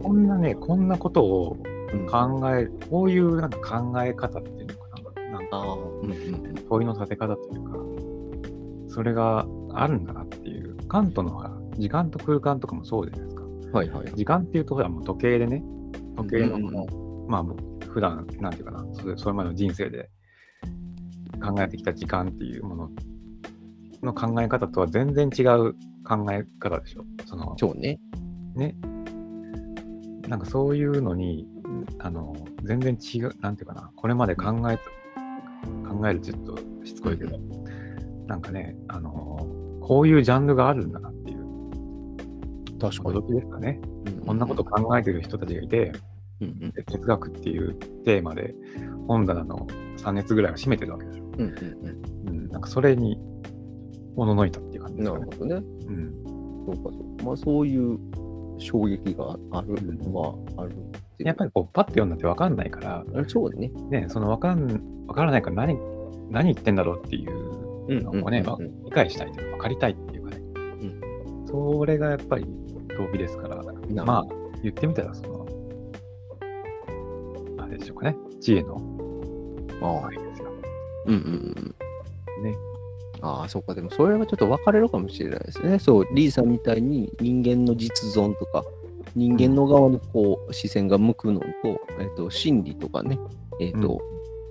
[0.00, 1.56] こんなね、こんなことを
[1.92, 5.38] うん考える、こういうなんか考え方っていうのかな。
[5.38, 10.76] なんかうんうん問いの立て方というか、それがあるんだなっていう。
[10.86, 13.42] カントのほら時間と空間とかもそうじゃないですか。
[13.42, 13.72] うん。
[13.72, 14.12] はいはい。
[14.14, 15.64] 時間っていうと、ほらもう時計でね、
[16.16, 17.44] 時計のうんまあ、
[17.88, 20.10] 普段なんていうかな、それそれまでの人生で
[21.40, 22.90] 考えてきた時間っていうもの
[24.02, 27.04] の考え方とは全然違う考え方でしょ。
[27.26, 27.98] そのそうね。
[28.54, 28.76] ね。
[30.28, 31.46] なんかそういうのに、
[31.98, 37.38] あの、全然違う、なんていうかな、これまで考えた、考えるちょっとしつこいけど、
[38.26, 39.46] なんかね、あの、
[39.80, 41.44] こういうジャンルがあるんだなっていう、
[42.78, 43.18] 確かに。
[43.18, 43.80] 驚きですかね。
[43.84, 43.94] うん
[44.24, 45.92] こんなこと考えてる人たちがいて、
[46.40, 48.54] うんうんで哲学っていうテーマで
[49.06, 49.66] 本棚の
[49.98, 51.23] 3列ぐらいを占めてるわけでしょ。
[51.38, 53.18] うんうんうん、なんかそれに
[54.16, 55.20] おののいたっていう感じうん。
[55.20, 55.50] ですかね。
[55.50, 55.66] なるほどね。
[55.86, 56.24] うん、
[56.66, 57.24] そうかそうか。
[57.24, 57.98] まあ、そういう
[58.58, 61.26] 衝撃があるのはあるっていう。
[61.26, 63.70] やっぱりこうパッと読んだって分かんないから、あそうね。
[63.90, 65.78] ね、その分かん分からないから何
[66.30, 70.42] 何言ってんだろうっていうのをね、うんうんうんわ理解したいというか分かりたいっていうかね、
[71.46, 72.46] それがやっぱり
[72.96, 74.26] 動機ですから、なまあ
[74.62, 75.46] 言ってみたらその、
[77.58, 78.80] あれでしょうかね、知恵の
[79.82, 80.23] ああ。
[81.06, 81.74] うんうん
[82.38, 82.44] うん。
[82.44, 82.56] ね。
[83.22, 83.74] ああ、そうか。
[83.74, 85.78] でもそれはちょっと分かれるかもしれないですね。
[85.78, 88.64] そう、リーさんみたいに人間の実存とか、
[89.14, 91.46] 人間の側にこう視線が向くのと、
[92.00, 93.18] えっと、心理とかね、
[93.60, 94.00] えっと、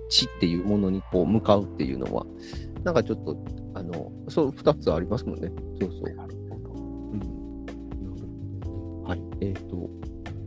[0.09, 2.25] 知っていうものにこう向かうっていうのは、
[2.83, 3.37] なんかちょっと、
[3.75, 5.51] あの、そう、二つありますもんね。
[5.79, 6.15] そうそう。
[6.15, 6.73] なるほど。
[6.73, 9.21] うんはい。
[9.41, 9.89] えっ、と、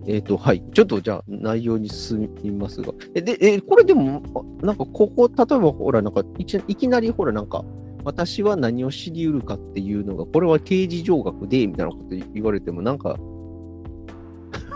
[0.07, 0.63] えっ、と、はい。
[0.73, 2.93] ちょっとじゃあ内容に進みますが。
[3.15, 4.23] え、で、え、これでも、
[4.63, 7.65] あなんかここ、例えばほら、なんかいち、いきなりほら、なんか、
[8.05, 13.19] 私は何を知り得るかっていうのが、これは刑事上学で、みたいなこと言われても、なんか、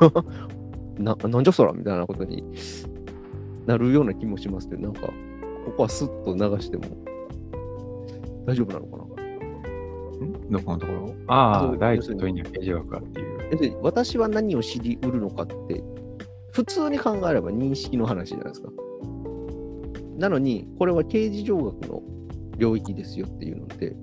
[0.99, 2.43] な、なんじゃそらみたいなことに
[3.67, 5.13] なるような気もしますけど、なんか、こ
[5.77, 6.85] こはスッと流しても
[8.47, 10.27] 大丈夫なのかな？
[10.27, 10.51] ん？
[10.51, 11.15] どこのところ？
[11.29, 13.30] ああ、第一の問いには刑事学がっていう。
[13.83, 15.83] 私は何を知り得るのかって、
[16.53, 18.71] 普通に考えれば認識の話じゃないですか。
[20.19, 22.03] なのに、これは刑事上学の
[22.59, 23.97] 領域ですよっていうので、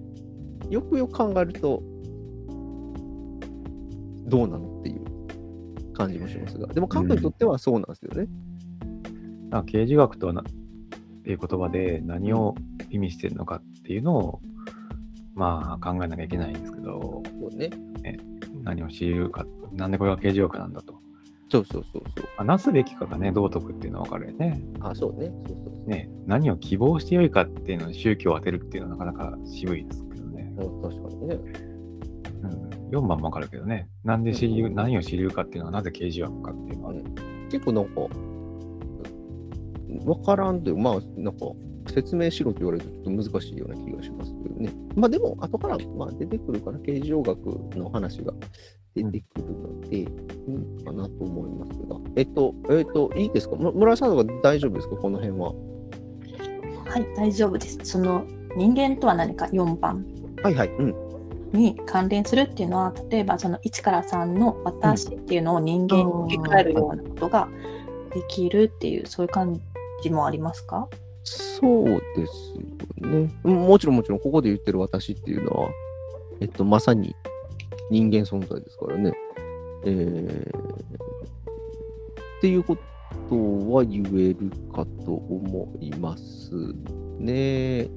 [0.70, 1.82] よくよく考えると、
[4.26, 8.28] どうなのっていう感じもしますが、でも、カントにとってはそうなんですよね。
[9.52, 10.44] あ刑事学とはなっ
[11.24, 12.54] ていう言葉で何を
[12.90, 14.42] 意味してるのかっていうのを、
[15.36, 17.70] まあ考えなきゃいけないんですけど、そうね。
[18.68, 20.96] 何を知るか、なんでこれが刑事学なんだと。
[21.50, 22.26] そうそうそうそう。
[22.38, 24.62] まあ、なすべきかがね、道徳っていうのは分かるよね。
[24.82, 25.32] あ、そうね。
[25.48, 30.54] そうそうね、何を希望してよいかっていうのに宗教を当てるっていうのはなかなか渋いですけどね。
[30.60, 30.82] そう。
[30.84, 31.36] 確かにね。
[32.44, 36.94] うん、4番も分かるけどね、なんで知り、何を知り得るかっていうのはなぜ刑事学かっていうのは、
[37.50, 38.02] 結構なんか、
[40.06, 41.46] わからんという、まあ、なんか、
[41.90, 44.72] 説明しろと言われるとちょっと難しいような気がしますけどね。
[44.96, 47.38] まあでも、後から、まあ、出てくるから、刑事上学
[47.76, 48.34] の話が
[48.96, 51.98] 出てくるので、いいのかなと思いますが。
[52.16, 53.56] えっと、えっと、いいですか？
[53.56, 54.96] む村井さんとか大丈夫ですか？
[54.96, 55.54] この辺は。
[56.86, 57.78] はい、大丈夫です。
[57.84, 60.06] その人間とは何か？4番。
[60.42, 60.70] はいはい。
[60.70, 60.96] うん。
[61.54, 67.48] に関連するっていうのは例えばその1から3の私っていうのを人間に置き換えるようなことが
[68.14, 69.62] できるっていうそういう感
[70.04, 70.90] じもありますか？
[71.28, 71.86] そう
[72.16, 72.54] です
[73.02, 73.30] よね。
[73.44, 75.70] もちろんもちろん、ここで言ってる私っていうのは、
[76.40, 77.16] えっと、まさに
[77.92, 79.14] 人間存在ですからね。
[79.86, 82.78] えー、っていうこ
[83.30, 86.52] とは言えるかと思います
[87.20, 87.90] ね。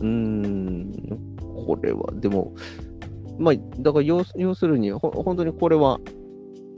[0.00, 0.92] うん、
[1.66, 2.54] これは、でも、
[3.38, 6.00] まあ、だから要するに、本当にこれは、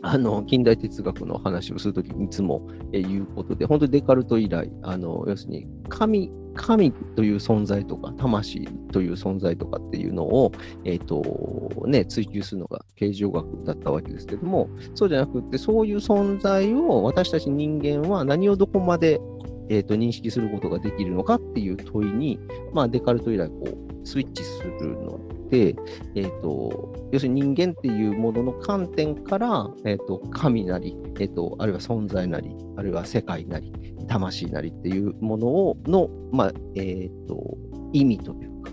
[0.08, 10.52] あの近代哲学の話をするときにいつもえ言うことで、本当にデカルト以来、あの要するに神神という存在とか、魂という存在とかっていうのを、
[10.84, 19.20] えーとね、追求するのが形状学だったわけですけども、そうじゃなくって、そういう存在を私たち人間は何をどこまで、
[19.68, 22.38] えーと認識することができるのかっていう問いに、
[22.72, 25.18] まあ、デカルト以来こうスイッチするの
[25.50, 25.76] で、
[26.14, 33.72] えー、と要するに人間っていうものの観点から、えー、と神なり、えー、とあるいは存在なり、あるいは世界なり、
[34.08, 37.56] 魂なりっていうものをの、まあえー、と
[37.92, 38.70] 意味というか、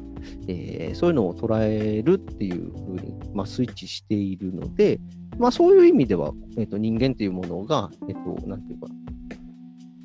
[0.48, 5.00] えーそういうのを捉えるっていうふうに、まあ、スイッチしているので、
[5.38, 8.88] まあ、そういう意味では、えー、と人間っていうものが、えー、となんていうか、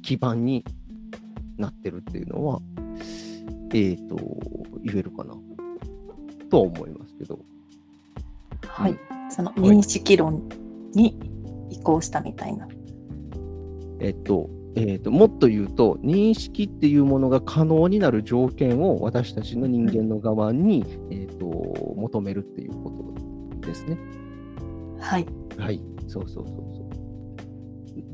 [0.03, 0.65] 基盤に
[1.59, 2.61] なってるっていうのは、
[3.75, 4.17] えっ、と、
[4.83, 5.35] 言えるかな。
[6.49, 7.39] とは思いますけど。
[8.67, 8.99] はい、
[9.31, 10.49] その認識論
[10.95, 11.19] に
[11.71, 12.69] 移行したみたいな。
[14.01, 21.47] えっと、えっと、もっと言うと、認識っていうものが可能になる条件を私たちの人間の側に、えっと、
[21.97, 22.91] 求めるっていうこ
[23.61, 23.99] とですね。
[25.01, 25.27] はい。
[25.57, 26.89] はい、そうそうそうそう。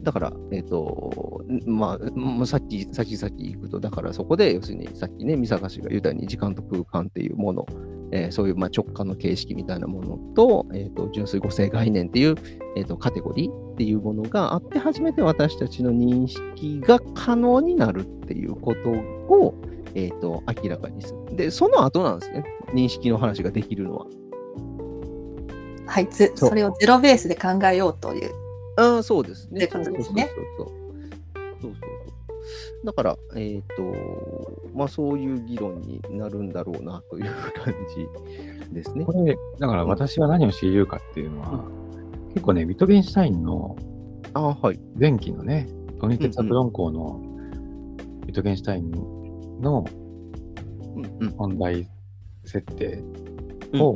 [0.03, 7.67] だから、えっ、と、んまあ、まあさっき、先々行くと、だからそこで、要するにさっきね、三坂氏が言ったように、時間と空間っていうもの、
[8.13, 12.37] えーそういうまあ直感の形式みたいなものと、えー、と純粋語性概念っていう、
[12.77, 19.55] えー、とカテゴリーっていうものがあって初めて私たちの認識が可能になるっていうことを、
[19.95, 21.37] えー、と明らかにする。
[21.37, 24.07] で、その後なんですね、認識の話ができるのは。
[25.87, 28.31] はい、ずそれをゼロベースで考えようという。
[28.77, 29.65] ああ、そうですね。
[29.65, 30.45] ってことですねそう。
[30.57, 30.84] そうそうそう
[32.85, 33.95] だから、えっ、と、
[34.75, 37.25] まあそういう議論になるんだろうなという
[37.65, 37.75] 感
[38.69, 39.13] じですねこ。
[39.13, 41.65] れ、だから私は何を知るかっていうのは、
[42.35, 43.77] 結構ね、ウィトゲンシュタインの
[44.35, 44.81] ああ、はい。
[44.99, 45.69] 前期のね、
[46.01, 47.23] トニー哲学論考の
[48.25, 48.91] ウィトゲンシュタイン
[49.61, 49.87] の
[50.97, 51.89] うんうん問題
[52.45, 53.03] 設定
[53.73, 53.95] うんを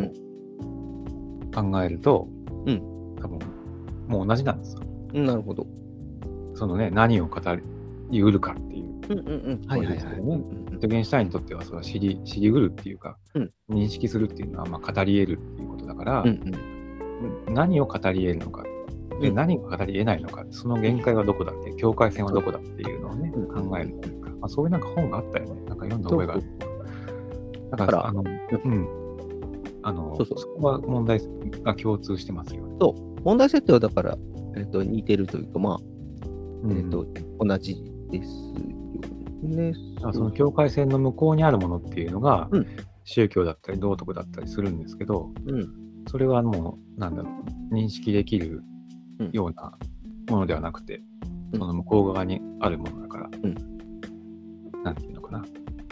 [1.55, 2.29] 考えると、
[2.67, 2.79] うん
[3.21, 3.39] 多分
[4.07, 4.83] もう同じなんですよ。
[5.15, 5.67] うんなるほど。
[6.55, 7.41] そのね、何を語
[8.11, 8.89] りうるかっていう。
[10.87, 13.51] ゲンシュタインにとってはそれは知り知りうるっていうか、うん。
[13.71, 16.29] 認識するっていうのはまあ語り得るっていうことだから、うん
[17.47, 17.55] うん。
[17.55, 18.65] 何を語り得るのか、
[19.21, 19.35] でうん。
[19.35, 25.63] 何が語り得ないのか、その限界はどこだって、境界線はどこだっていうのをね、うん考えるっていうか、まあ、そういうなんか本があったよね。
[25.67, 26.43] なんか読んだ覚えがある。
[27.71, 28.07] だか、らら。
[28.07, 28.25] あの、
[28.65, 28.89] うん。
[29.83, 30.39] あの、そうそう。
[30.39, 31.21] そこは問題
[31.63, 32.77] が共通してますよね。
[33.25, 34.19] 問題設定はだから、
[34.57, 35.79] えっ、と、似てるというか、まあ、
[36.63, 36.79] うん。
[36.79, 37.07] えっ、と、
[37.41, 38.31] 同じです
[39.43, 39.73] よね。
[40.13, 42.67] その境界線の向こうにあるものっていうのが、うん
[43.11, 45.69] 宗教だったり道徳だったりするんですけど、うん。
[46.11, 47.31] それはもう、なんだろ
[47.71, 48.63] う、認識できる
[49.19, 49.79] うんような
[50.29, 51.01] ものではなくて、
[51.53, 53.55] うんその向こう側にあるものだから、うん
[54.85, 55.43] なんていうのかな、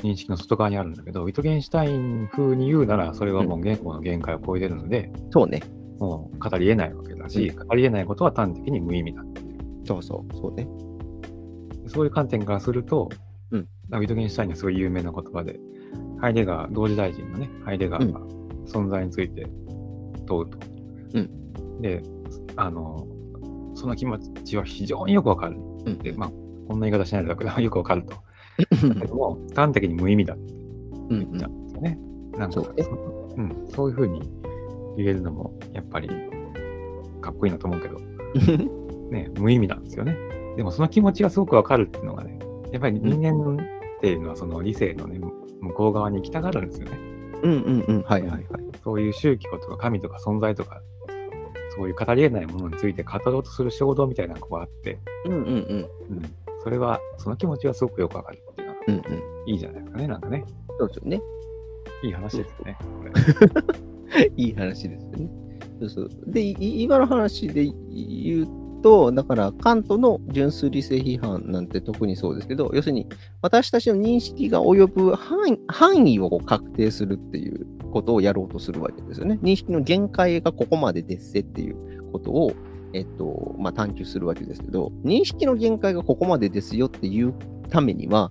[0.02, 5.62] 認識の外側にあるんだけど、ウィトゲンシュタイン風に言うなら、それはもう言語の限界を超えてるので、そうね。
[5.98, 9.56] もう語り得ないわけだし、語り得ないことは端的に無意味だっていう。
[9.86, 10.36] そうそう。
[10.36, 10.68] そうね。
[11.88, 13.08] そういう観点からすると、
[13.50, 13.68] うん。
[13.92, 15.58] ウィトゲンシュタインのすごい有名な言葉で、
[16.20, 18.20] ハイデガー、同時大臣のね、ハイデガーが
[18.66, 19.46] 存在について
[20.26, 20.58] 問うと。
[21.14, 21.80] うん。
[21.80, 22.02] で、
[22.56, 23.06] あの、
[23.74, 25.56] その気持ちは非常によくわかる。
[25.56, 25.98] うん。
[25.98, 26.30] で、まあ、
[26.68, 28.14] こんな言い方しないだけど、よくわかると。
[28.88, 30.34] だけども、端的に無意味だ。
[30.34, 30.52] って
[31.10, 31.30] うん。
[31.30, 31.98] 言ったんですよね。
[32.32, 32.74] なんかそう。
[32.74, 32.90] ねそ
[33.36, 34.20] うん、そういうふうに
[34.96, 36.08] 言えるのも、やっぱり、
[37.20, 37.98] かっこいいなと思うけど、
[39.10, 40.16] ね、無意味なんですよね。
[40.56, 42.38] でもその気持ちがすごくわかるっていうのがね、
[42.72, 45.20] やっぱり人間っていうのはその理性のね、
[45.60, 46.98] 向こう側に行きたがるんですよね。
[47.42, 48.02] うんうんうん。
[48.02, 48.44] はいはいはい。
[48.82, 50.80] そういう宗教とか神とか存在とか、
[51.76, 55.50] そういう語り得ないものについて語ろうとする衝動みたいなのがあって、うんうんうん。
[55.50, 56.22] うん、
[56.62, 59.02] それは、その気持ちはすごくよくわかるっていうのはうんうん。
[59.46, 60.44] いいじゃないですかね、なんかね。
[60.78, 61.20] そうですよね。
[62.02, 62.78] いい話ですよね。
[62.80, 65.30] これ いい話ですよね。
[65.80, 66.10] そうそう。
[66.26, 73.08] で、い今の話で言うと、だからカントの純粋理性批判なんて特にそうですけど、要するに
[73.42, 79.40] 私たちの認識が及ぶ範範囲を確定するっていうことをやろうとするわけですよね。
[79.42, 82.52] 認識の限界がここまでですせっていうことを、
[82.92, 87.34] えっと、まあ、探求するわけですけど、認識の限界がここまでですよっていう
[87.70, 88.30] ためには、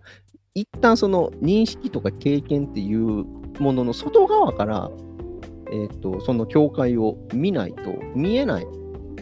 [0.53, 3.25] 一旦その認識とか経験っていう
[3.59, 4.89] ものの外側から、
[5.73, 8.67] えっと、その境界を見ないと見えない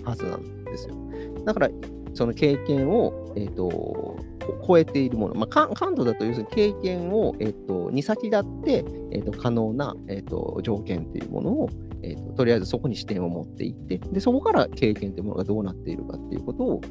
[0.03, 1.02] はずなんですよ。
[1.45, 1.69] だから、
[2.13, 4.17] その経験を、えっと、
[4.65, 11.69] 超えているもの、まあ、感度だと要するに経験を、えっと、に先立って、えっと、可能な、えっと、条件っていうものを、
[12.03, 16.81] えっと、とりあえずそこに視点を持っていって、でそこから経験というものがどうなっているかっていうことを、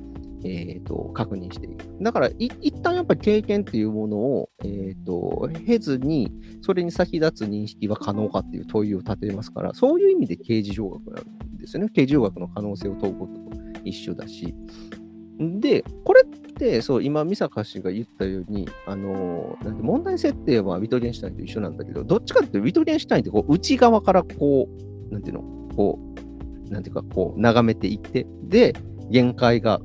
[0.44, 1.84] えーと、確認していく。
[2.00, 11.90] だからい、一旦やっぱり経験っていうものを、えーと、経ずに、それに先立つ認識は可能かっていう問いを立てますから、そういう意味で刑事上学なんですよね。
[11.90, 14.54] 刑事上学の可能性を問うことと一緒だし。
[15.38, 24.68] で、これって、そう、今、美坂氏が言ったように、あのなんて問題設定はウィトリエンシュタインと一緒なんだけど、どっちかっていうと、ウィトリエンシュタインってこう内側からこ
[25.10, 25.42] う、なんていうの、
[25.76, 25.98] こ
[26.68, 28.74] う、なんていうか、こう、眺めていって、で、
[29.10, 29.80] 限界が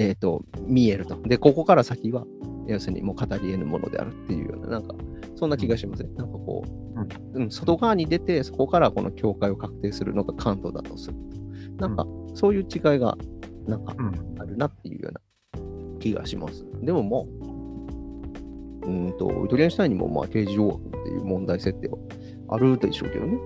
[0.00, 1.20] えーと、見えると。
[1.26, 2.24] で、ここから先は、
[2.66, 4.94] 要するにもう語り得ぬものであるっていうような、なんか、
[5.36, 6.08] そんな気がしますね。
[6.16, 6.64] なんかこ
[7.34, 11.16] う、うん、外側に出て、そこからこの境界を確定するのが関東だとする
[11.76, 11.86] と。
[11.86, 13.18] なんか、そういう違いが、
[13.66, 13.94] なんか、
[14.38, 15.20] あるなっていうような
[15.98, 16.64] 気がします。
[16.82, 17.28] でもも
[18.82, 21.98] う、うんと、ウトリアンシュタインにも、まあ、刑事上学っていう問題設定は
[22.48, 23.38] あるでしょうけどね。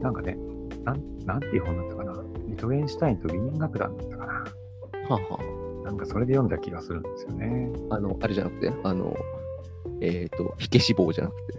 [0.00, 0.36] なんかね、
[0.84, 2.12] なん、なんていう本だったかな。
[2.12, 4.32] ウトゲンシュタインとビン楽団だったかな。
[4.32, 4.44] は
[5.08, 5.20] あは
[5.82, 7.70] あ、なんかそれで読んだ気がするんですよね。
[7.90, 9.16] あの、あれじゃなくて、あの、
[10.00, 11.58] えっ、ー、と、火消し棒じゃなくて。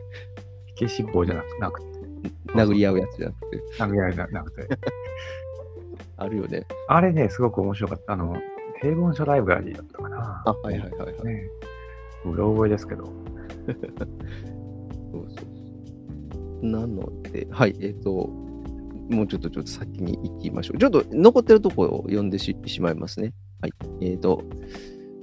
[0.76, 1.88] 火消し棒じゃなくて。
[2.54, 3.64] 殴り合うやつじゃなくて。
[3.80, 4.68] 殴り合うじゃなくて。
[6.18, 6.66] あるよね。
[6.88, 8.14] あれね、すごく面白かった。
[8.14, 8.36] あの、
[8.82, 10.44] 平凡書ライブラリーだったかな。
[10.46, 11.26] あ、はいはいはいはい。
[11.26, 11.44] ね、
[12.26, 13.06] うろ覚えですけど。
[13.06, 13.16] そう
[15.14, 15.44] そうそ
[16.62, 16.66] う。
[16.66, 18.30] なので、はい、えっ、ー、と、
[19.10, 20.78] もうちょっとちょっと先に行きましょう。
[20.80, 23.34] ちょっと残ってるところを読んでしまいますね。
[23.62, 23.72] はい。
[24.02, 24.44] えっ、ー、と、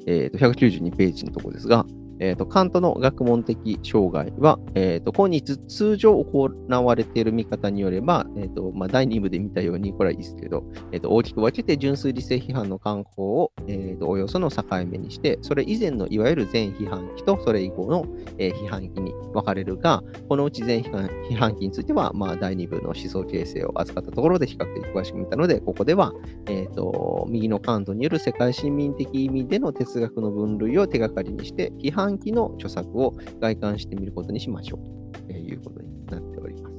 [0.07, 1.85] えっ、ー、と、192ページのところですが、
[2.21, 18.07] えーと、カントの学問的障害は、えーと、今日通常行われている見方によれば、えーとまあ、第2部で見たように、これはいいですけど、えーと、大きく分けて純粋理性批判の観光を、えー、とおよその境目にして、それ以前のいわゆる全批判期とそれ以降の、
[18.39, 26.13] えー、批判期に分かれるが、このうち全批判批判期については、まあ、第2部の思想形成を扱ったところで比較的詳しく見たので、ここでは、
[26.47, 36.77] えー、と右のカントによる世界市民的意味での哲学の分類を手がかりにして、批判期の著作を外観してみることにしましょうということになっております。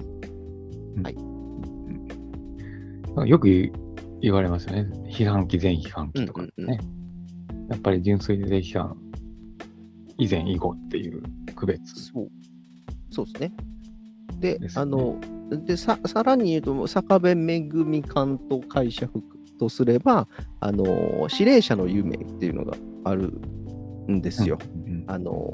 [1.04, 1.14] はい。
[3.16, 3.72] うん、よく
[4.22, 4.88] 言われますよね。
[5.10, 6.50] 批判期、前批判期とかね。
[6.58, 6.78] うんうんうん、
[7.70, 8.98] やっぱり純粋で批判、
[10.18, 11.22] 以前、以後っていう
[11.56, 11.96] 区別。
[11.96, 12.30] そう。
[13.10, 13.54] そうですね。
[14.40, 15.20] で、でね、あの、
[15.66, 19.22] でささらに言うと、坂部恵美監と解釈
[19.60, 20.28] とすれば、
[20.60, 23.40] あの、指令者の夢っていうのがある
[24.10, 24.58] んですよ。
[25.08, 25.52] あの、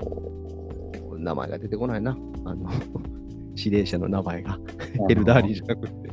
[1.17, 2.17] 名前が出てこないな。
[2.45, 2.69] あの、
[3.55, 4.59] 指令者の名前が。
[5.07, 6.09] ヘルダーリーじゃなくて。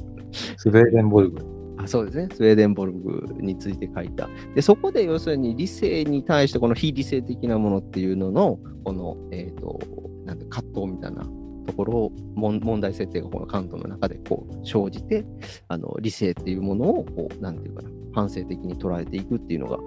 [0.57, 1.75] スウェーデンボルグ。
[1.79, 2.29] あそうですね。
[2.33, 4.29] スウェーデンボルグについて書いた。
[4.55, 9.79] で、そこで要するに理性に対してこの非理性的なものっていうのの、この、えっ、ー、と、
[10.25, 11.25] なんて葛藤みたいな
[11.69, 15.25] ところを問題設定がこの関東の中でこう生じて
[15.69, 19.79] あの理性っていうものをこうなんていうかな反省的に捉えていくっていうのが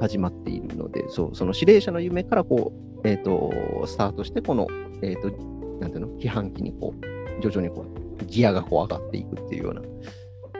[0.00, 2.72] 始まっているのでそうその指令者の夢からこ
[3.04, 4.66] う、えーと、スタートしてこの、
[5.02, 5.28] えーと、
[5.80, 6.18] なんていうの？
[6.18, 7.86] 批判期にこう徐々にこ
[8.20, 9.82] うギアがこう上がっていくっていうような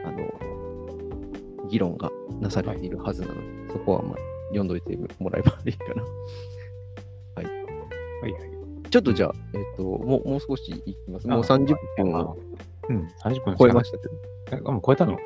[0.04, 4.16] あの議論がなされているはずなので、はい、そこはまあ
[4.48, 6.02] 読んどいてもらえばいいかな。
[6.02, 7.44] はい。
[7.44, 8.90] はいはい。
[8.90, 11.26] ちょっとじゃあ、えっ、ー、と、もうもう少しいきます。
[11.26, 12.36] もう30分を、
[12.88, 14.68] うん、30分超えましたけど。
[14.68, 15.16] あ、もう超えたの？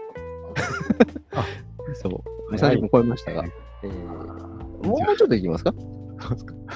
[1.33, 1.45] あ、
[1.95, 2.55] そう。
[2.55, 3.53] 30分超えましたが、はい、
[3.85, 5.73] えー、もうちょっといきますか？
[6.21, 6.55] そうですか。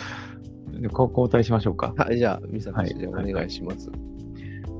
[0.80, 1.92] 交代しましょうか。
[1.96, 4.10] はい、じゃあ、ミサ氏でお願いします、はい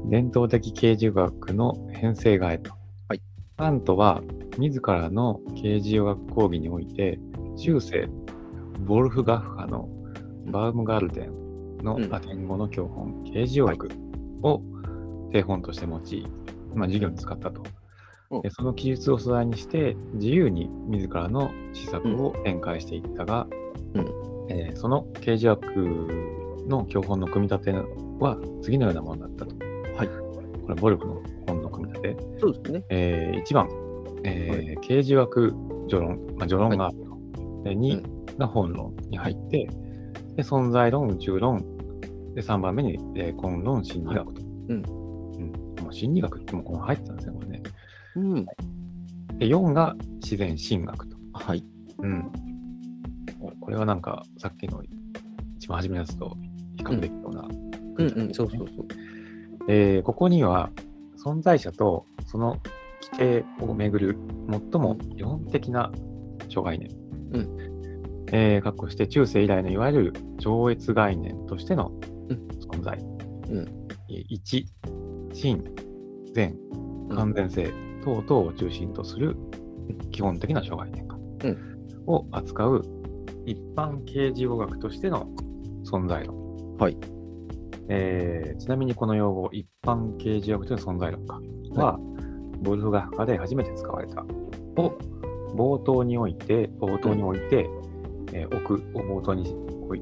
[0.07, 2.73] 伝統的刑事学の編成がえと。
[3.09, 3.23] はい。
[3.57, 4.23] カントは、
[4.59, 7.21] 自らの刑事学講義において、
[7.57, 8.09] 中世、
[8.87, 9.89] ボルフガッハの
[10.47, 13.89] バウムガルデンのラテン語の教本、刑事学
[14.43, 14.63] を
[15.33, 16.27] 定本として用い、
[16.75, 17.63] まあ、授業に使ったと。
[18.43, 23.49] でその記述を素材にして自由に自らの施策を展開していったが、
[23.95, 24.07] うん
[24.49, 25.65] えー、その刑事学
[26.69, 29.57] の教本の組み立ては次のようなものだったと。
[29.97, 32.17] はい、これ、ボルクの本の組み立て。
[32.39, 32.85] そうですね。
[32.89, 33.69] えー、1番、
[34.23, 35.55] えー、はい、刑事学
[35.89, 37.63] 序論、まあ、序論があると。
[37.65, 39.69] で、2が本論に入って、
[40.37, 41.65] で、存在論、宇宙論、
[42.35, 44.43] で、3番目に霊魂論、心理学と。
[44.69, 45.01] うんうん
[45.81, 47.40] もう心理学ってもうこの入ってたんですね。
[48.21, 48.47] うん。
[49.39, 51.17] で、4が自然神学と。
[51.33, 51.65] はい。
[51.99, 52.33] うん。
[53.41, 54.83] おこれはなんか、さっきの
[55.57, 56.37] 一番初めのやつと
[56.77, 57.49] 比較できるような、
[57.99, 58.87] うんうん、そうそうそう。
[59.69, 60.71] えーここには
[61.23, 62.57] 存在者とその
[63.13, 64.19] 規定をめぐる
[64.51, 65.93] 最も基本的な
[66.49, 66.89] 諸概念、
[67.33, 71.93] うんえー、括弧して中世以来のいわゆる超越概念としての
[72.31, 74.67] うん存在、うんえー一
[75.33, 75.63] 真
[76.35, 76.57] 善
[77.15, 77.73] 完全性
[78.05, 79.37] 等々を中心とする
[80.11, 81.59] 基本的な諸概念化うん。
[82.07, 82.85] を扱う
[83.47, 85.29] 一般形事語学としての
[85.85, 86.77] 存在論。
[86.77, 86.97] はい。
[87.89, 91.41] えーちなみにこの用語、一般形事学という存在論か。
[91.75, 91.99] は、
[92.63, 94.23] ボルフ学科で初めて使われた。
[94.77, 94.99] を
[95.57, 97.69] 冒頭において、冒頭において、
[98.33, 99.45] えー奥を冒頭に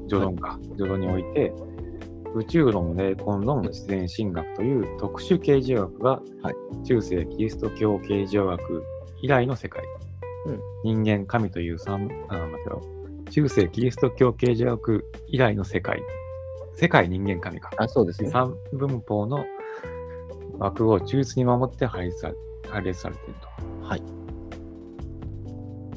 [0.07, 1.53] 序論か、序論において、
[2.35, 8.83] 宇宙論、霊魂論、自然神学という特殊形事学が、はい中世キリスト教形事学
[9.21, 9.83] 以来の世界、
[10.45, 12.81] うん人間、神という三、あ、待てよ。
[13.31, 16.01] 中世キリスト教形事学以来の世界、
[16.75, 17.71] 世界人間神か。
[17.77, 18.29] あ、そうですね。
[18.29, 19.45] 三文法の
[20.59, 22.31] 枠を忠実に守って配列さ
[22.69, 23.85] 配列されていると。
[23.85, 24.03] はい。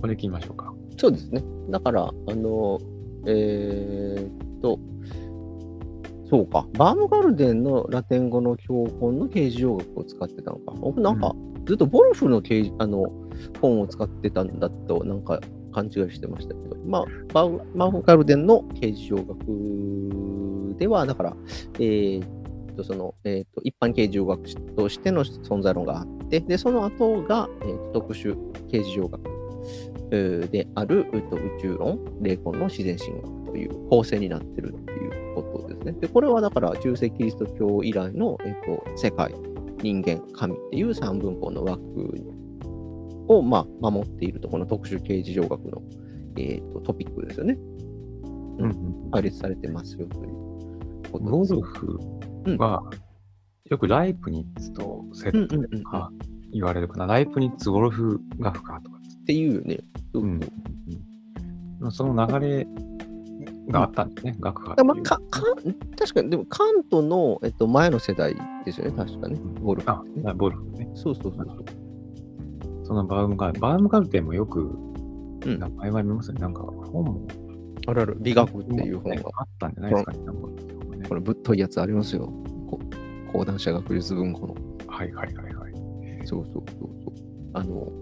[0.01, 0.73] これ聞きましょうか。
[0.97, 1.43] そうですね。
[1.71, 2.79] だから、あの、
[3.27, 4.79] えーっと、
[6.33, 10.73] そうか、バームガルデンのラテン語の教本の形状学を使ってたのか。
[10.81, 13.13] 僕なんか、ずっとボルフの形あの
[13.61, 15.41] 本を使ってたんだと、なんか
[15.73, 17.05] 勘違いしてましたけど、まあ、
[17.35, 21.37] バーバームガルデンの形状学では、だから、
[21.79, 24.43] えーっと、その、えーっと、一般形状学
[24.75, 28.39] としての存在論があって、で、その後が、えーっと特殊
[28.71, 29.21] 形状学
[30.13, 34.92] えーであるえっと宇宙論、霊魂の自然神学という構成になっていうこと
[35.85, 36.01] ですね。
[36.01, 39.35] で、これはだから中世キリスト教以来の、えっと世界、
[39.83, 41.81] 人間、神っていう三分法の枠
[43.29, 45.83] を、まあ、守っているところの特殊形事上学の、
[46.37, 47.59] えっとトピックですよね。
[48.59, 50.33] うんうん配列されてますよという
[51.11, 51.55] ことゴです。
[51.55, 51.99] ルフ
[52.59, 52.83] は、
[53.71, 56.11] よくライプニッツとセットうんうんうんうんか
[56.53, 57.07] 言われるかな。
[57.07, 58.99] ライプニッツゴルフ学科とか。
[59.23, 59.79] っていうよね。
[60.15, 60.41] うん
[61.81, 62.67] うんその流れ
[63.73, 64.87] があったんですね、学科っていう。
[64.87, 65.43] まあ、かか
[65.99, 70.91] 確かに、でもカントの、えっと、前の世代ですよね、確かね、ゴルフね。、ボルフね。
[70.95, 71.65] そうそうそうそう。
[72.85, 74.61] そのバウムガルバウムガルテンもよく
[75.47, 76.41] うん名前は見ますね。
[76.41, 77.27] なんか本も
[77.87, 80.19] あるある、美学っていう本が、あったんじゃないですかね。
[80.25, 80.49] なんか
[80.97, 82.33] ねこれぶっといやつありますよ。
[82.69, 82.79] こ
[83.33, 84.57] 講談社学術文庫の。
[84.87, 85.73] はいはいはいはい。
[86.27, 87.15] そうそうそうそう。
[87.55, 87.93] あの、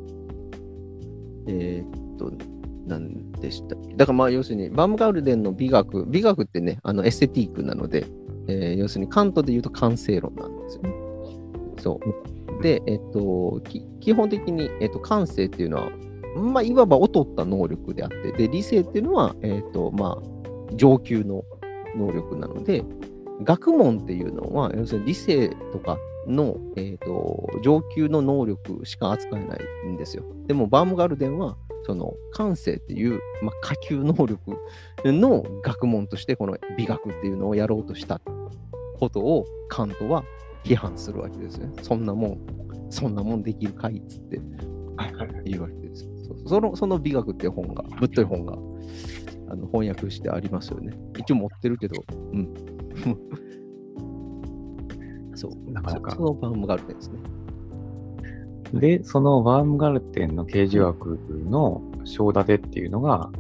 [1.47, 2.33] えーっと、
[2.91, 8.07] なんでしただからまあ要するに、バームガルデンの美学、美学ってね、あのエステティックなので、
[8.49, 10.95] えー要するにカントで言うと感性論なんですよね。
[11.79, 12.01] そ
[12.59, 12.63] う。
[12.63, 13.61] で、えっと、
[14.01, 15.91] 基本的に、えっと、感性っていうのは、
[16.37, 21.45] まあ、いわば劣った能力であって、で、理性っていうのは、えっと、まあ、上級の
[21.97, 22.85] 能力なので、
[23.43, 30.25] 学問っていうのは、要するに理性とかの、えー、と上級の能力しか扱えないんですよ。
[30.47, 34.39] でも、バームガルデンは、その感性っていう、まあ、下級能力
[35.05, 38.21] の学問として、この美学っていうのをやろうとした
[38.99, 40.25] ことを、カントは
[40.65, 41.71] 批判するわけですね。
[41.83, 42.39] そんなもん、
[42.91, 44.41] そんなもんできるかいっつって。
[45.45, 46.11] 言うわけですよ。
[46.47, 48.55] そのその美学っていう本が、ぶっとい本が
[49.49, 50.93] あの翻訳してありますよね。
[51.19, 52.55] 一応持ってるけど、うん。
[55.35, 55.73] そう。
[55.73, 57.19] なかなかそそのバームガルデンですね。
[58.73, 63.31] で、そのバームガルテンの刑事学の章立てっていうのが、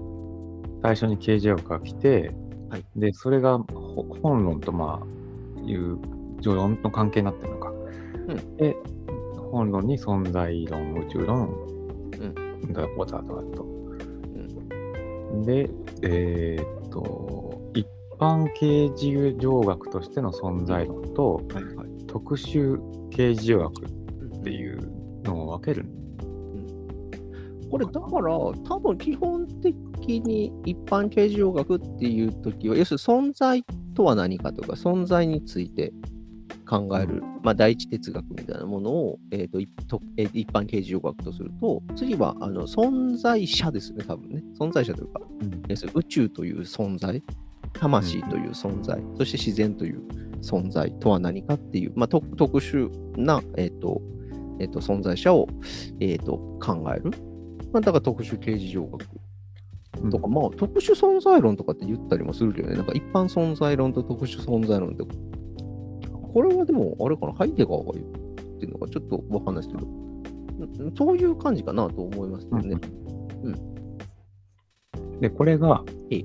[0.82, 2.32] 最初に刑事学が来て、
[2.68, 5.98] はいで、それがほ本論とまあ、いう
[6.42, 7.70] 序論の関係になってるのか。
[7.70, 8.76] んで、
[9.50, 11.48] 本論に存在論、宇宙論、
[12.68, 13.64] んだわざわざと。
[13.64, 15.70] うんで、
[16.02, 17.86] えーっと、一
[18.18, 22.06] 般刑事上学としての存在論と、はいはい。
[22.06, 24.99] 特殊刑事上学っていう
[25.34, 25.86] 分ける。
[27.70, 33.64] これだから、多分基本的に一般形状学っていうときは、要するに存在
[33.94, 35.92] とは何かとか、存在について
[36.66, 44.42] 考える、まあ、第一哲学みたいなものを、えーと一とえー一般形状学とすると、次はあの存在者ですね、多分ね。
[44.58, 45.20] 存在者というか、
[45.68, 47.22] 要するに宇宙という存在、
[47.74, 50.02] 魂という存在、そして自然という
[50.42, 54.02] 存在とは何かっていう、まあ、と特殊な、えーと
[54.60, 55.48] えーと存在者を、
[56.00, 57.10] えーと考える。
[57.72, 59.06] まあ、だから特殊形事上学
[60.02, 60.10] うん。
[60.10, 65.04] とか、まあ特殊存在論とかって言ったりもするけどね、なんか一般存在論と特殊存在論って、
[66.32, 68.06] これはでも、あれかな、ハイデガーが言っ
[68.60, 70.10] てるのかちょっとわかんないですけど、うん
[70.96, 72.76] そういう感じかなと思いますよね。
[75.20, 76.24] で、これがええ、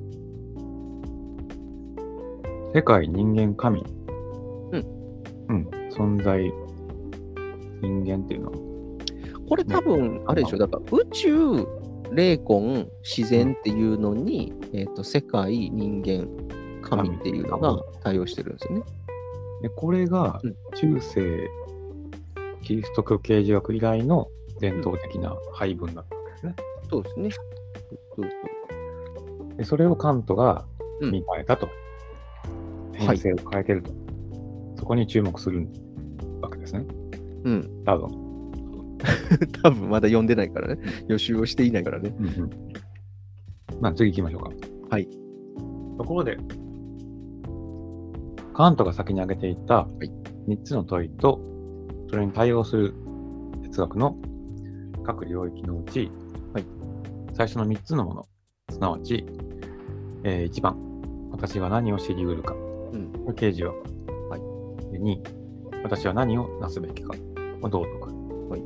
[2.74, 4.86] 世界人間神、うん。
[5.48, 5.70] うん。
[5.90, 6.52] 存在
[7.90, 8.58] 人間っていうのは、
[9.48, 11.68] これ多分、あれでしょ、だから宇宙、
[12.12, 16.28] 霊魂、自然っていうのに、えっ、と、世界、人間、
[16.82, 18.84] 神っていうのが対応してるんですよね。
[19.62, 21.50] で、これがうん中世
[22.62, 24.28] キリスト教形事学以来の
[24.60, 26.56] 伝統的な配分だったわけですね。
[26.90, 27.30] そうですね。
[27.32, 30.66] そうそうで、それをカントが
[31.02, 31.68] うん見変えたと。
[31.68, 31.76] はい
[32.98, 33.92] 編成を変えてると。
[34.78, 35.68] そこに注目する
[36.42, 36.86] わけですね。
[37.46, 37.84] うん。
[37.86, 38.26] 多分。
[39.64, 40.82] 多分まだ読んでないからね。
[41.08, 42.14] 予習をしていないからね。
[43.80, 44.50] まあ次行きましょうか。
[44.89, 45.08] はい。
[45.98, 46.38] ところで、
[48.54, 50.10] カントが先に挙げていたい
[50.50, 51.39] 3つの問いと、
[52.10, 52.93] それに対応する
[53.64, 54.18] 哲学の
[55.04, 56.12] 各領域のうち、
[56.54, 56.66] はい
[57.34, 58.28] 最初の3つのもの、
[58.72, 59.26] すなわち、
[60.24, 60.78] え1番、
[61.32, 62.56] 私は何を知り得るか、
[62.93, 62.98] う
[63.32, 63.36] ん。
[63.36, 63.74] 刑事学。
[64.30, 65.18] はいで2、
[65.84, 67.14] 私は何をなすべきか、
[67.62, 68.10] これ道徳。
[68.49, 68.62] はい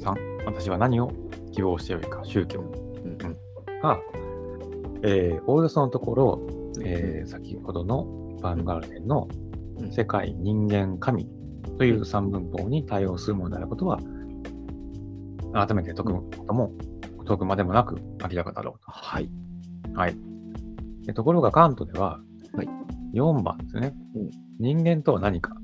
[0.00, 1.12] 3、私は何を
[1.52, 2.60] 希望してよいか、宗教。
[2.60, 3.18] うん。
[3.82, 3.98] が、
[5.02, 6.40] えー、おおよそのところ、
[6.82, 9.28] えー先ほどのバンガールデンの
[9.78, 11.26] うん世界、人間、神
[11.78, 13.98] という三文法に対応するものであることは、
[15.52, 16.72] 改めて解くことも、
[17.26, 19.24] 解くまでもなく明らかだろはい。
[19.24, 19.28] う
[19.92, 19.98] と。
[19.98, 20.16] はい。
[21.06, 22.20] でところが、カントでは、
[22.54, 22.68] はい
[23.14, 24.30] 4番ですね、うん
[24.60, 25.56] 人間とは何か、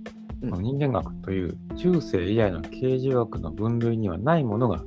[0.42, 4.82] の人間学という中世以来の形事学の分類にはないものが、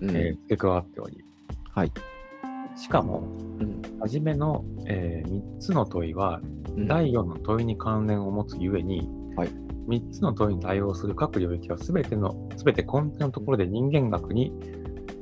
[0.00, 0.10] うん。
[0.10, 1.24] えー付け加わっており、
[1.72, 1.92] はい。
[2.76, 3.20] しかも、
[3.58, 3.82] うん。
[4.00, 6.40] 初めの、え3つの問いは、
[6.76, 9.48] うん第4の問いに関連を持つゆえに、はい
[9.88, 14.52] 3つの問いに対応する各領域は全ての、全て根底のところで人間学に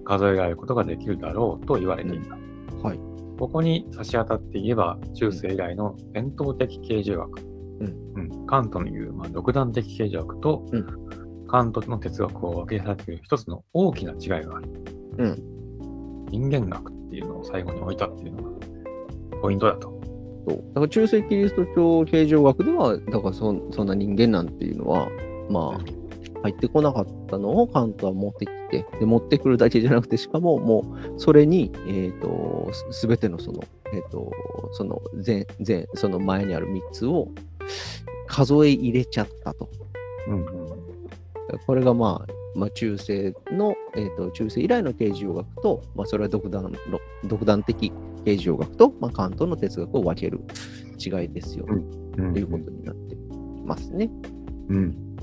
[0.05, 2.37] 数えられることができるだろうと言われていた。
[2.83, 2.99] はい。
[3.39, 10.87] ここに差し当たって言えば、中世以来の伝統的形状学、うんうんカントの言う、まあ、独断的形状学と、うん
[11.47, 14.69] カントの哲学を分けされている一つの大きな違いがある。
[15.19, 16.29] うん。
[16.31, 18.67] 人間学っていうのを最後に置いたっていうのが
[19.41, 20.01] ポイントだと。
[20.49, 20.65] そう。
[20.69, 25.09] だから中世キリスト教形状学では、だからそそんな人間なんていうのは、
[25.49, 26.05] まあ、
[26.43, 33.63] 入ってこなかったのをカントは持ってきて、で持ってくるだけじゃなくて、しかももうそれに、えっ、と、すべてのその、
[33.93, 34.31] えっ、と、
[34.73, 37.29] その前、前、その前にある3つを
[38.27, 39.69] 数え入れちゃったと。
[40.29, 40.85] うんうん
[41.67, 46.71] これがまあ、まあ、中世の、えー、と中世以来の形状学と、まあ、それは独断の
[47.25, 47.93] 独断的
[48.25, 50.41] 形状学と、まあ、カントの哲学を分ける
[50.99, 53.17] 違いですよ、うんということになって
[53.65, 54.09] ますね。
[54.69, 55.17] うん。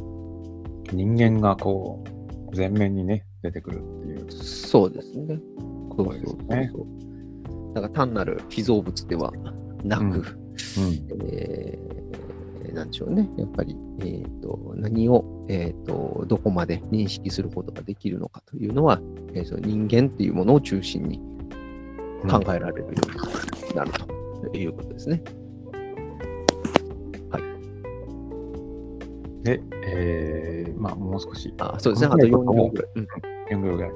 [0.92, 2.04] 人間がこ
[2.52, 4.32] う、前面にね、出てくるっていう。
[4.32, 5.40] そうですね。
[5.96, 6.72] そうそうそうそうね。
[7.74, 9.32] だから単なる被造物では
[9.86, 10.22] なく、うんうん。
[11.34, 11.91] えー
[12.74, 13.30] なんでしょうね。
[13.38, 19.02] やっぱり、えー、と何を、えー、とどこまで認識することができるのかというのは、
[19.34, 21.20] えーその人間っていうものを中心に
[22.30, 25.24] 考えられるようになるということですね。
[29.44, 32.08] で、えー、まあ、もう少し、あそうですね。
[32.08, 32.92] あことの4辺秒ぐらい。
[32.96, 33.08] うん
[33.50, 33.92] 4秒ぐらい。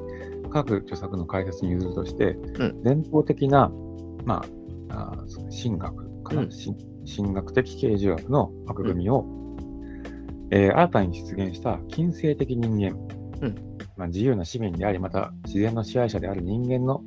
[0.52, 3.72] 各著作の解説に譲るとして、うん伝統的な、
[4.26, 4.44] ま
[4.90, 5.26] あ、あ
[5.64, 6.50] 神学かな、うん
[7.06, 9.26] 神神学的形状学の枠組みを、
[10.52, 12.98] えー新たに出現した近世的人間、
[13.42, 13.56] うん
[13.98, 17.04] まあ、自由な市民であり、また自然の支配者である人間の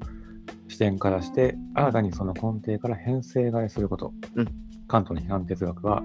[0.69, 4.47] 視点からして、新たにその根底から編成替えすること、うん
[4.89, 6.03] 関東の批判哲学は、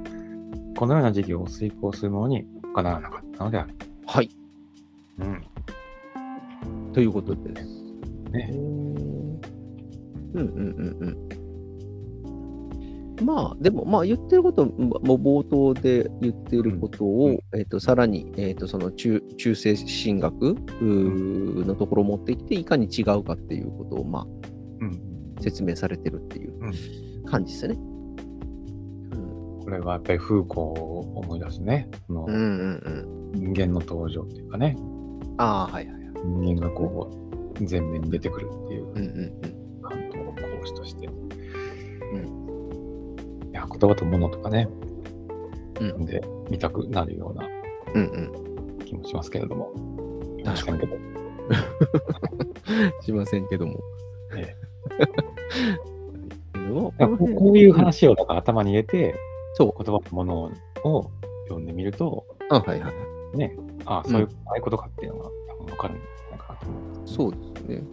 [0.78, 3.74] このような事業を遂行するものに他ならなかったのである。
[4.06, 4.30] はい。
[5.20, 5.44] うん
[6.92, 7.66] ということです。
[8.32, 9.40] ねうん
[10.34, 11.43] うんうんうん。
[13.22, 24.26] まあ、でも、まあ、言ってること、もう冒頭で言っていることを、うんえっ、と、さらに、えっ、と、その中、中世神学うーのところを持ってきて、いかに違うかっていうことを、まあ、
[24.82, 26.54] うん説明されてるっていう
[27.26, 27.78] 感じですね。
[29.64, 31.90] これはやっぱりフーコーを思い出すね。
[32.08, 33.54] そのうん、うん、うんうん。
[33.54, 34.76] 人間の登場っていうかね、
[35.38, 36.04] ああ、はいはいはい。
[36.26, 37.10] 人間がこ
[37.60, 39.82] う前面に出てくるっていううんうんうん。
[39.82, 41.10] 関東講師として。
[43.78, 44.68] 言葉と物とかね、
[45.80, 47.48] うんで見たくなるような
[47.94, 48.86] うんうん。
[48.86, 49.72] 気もしますけれども。
[50.44, 50.98] 確かにけど。
[53.02, 53.80] しませんけども。
[56.74, 59.16] こうこういう話をだから頭に入れて、
[59.54, 59.84] そう。
[59.84, 60.52] 言葉のもの
[60.84, 61.12] を
[61.48, 62.92] 読んでみると、あ、はいは
[63.34, 63.38] い。
[63.38, 63.56] ね、
[63.86, 67.08] ああ、そういう、ああいうことかっていうのが多分わかるんじゃないかなと思う。
[67.08, 67.84] そうですね。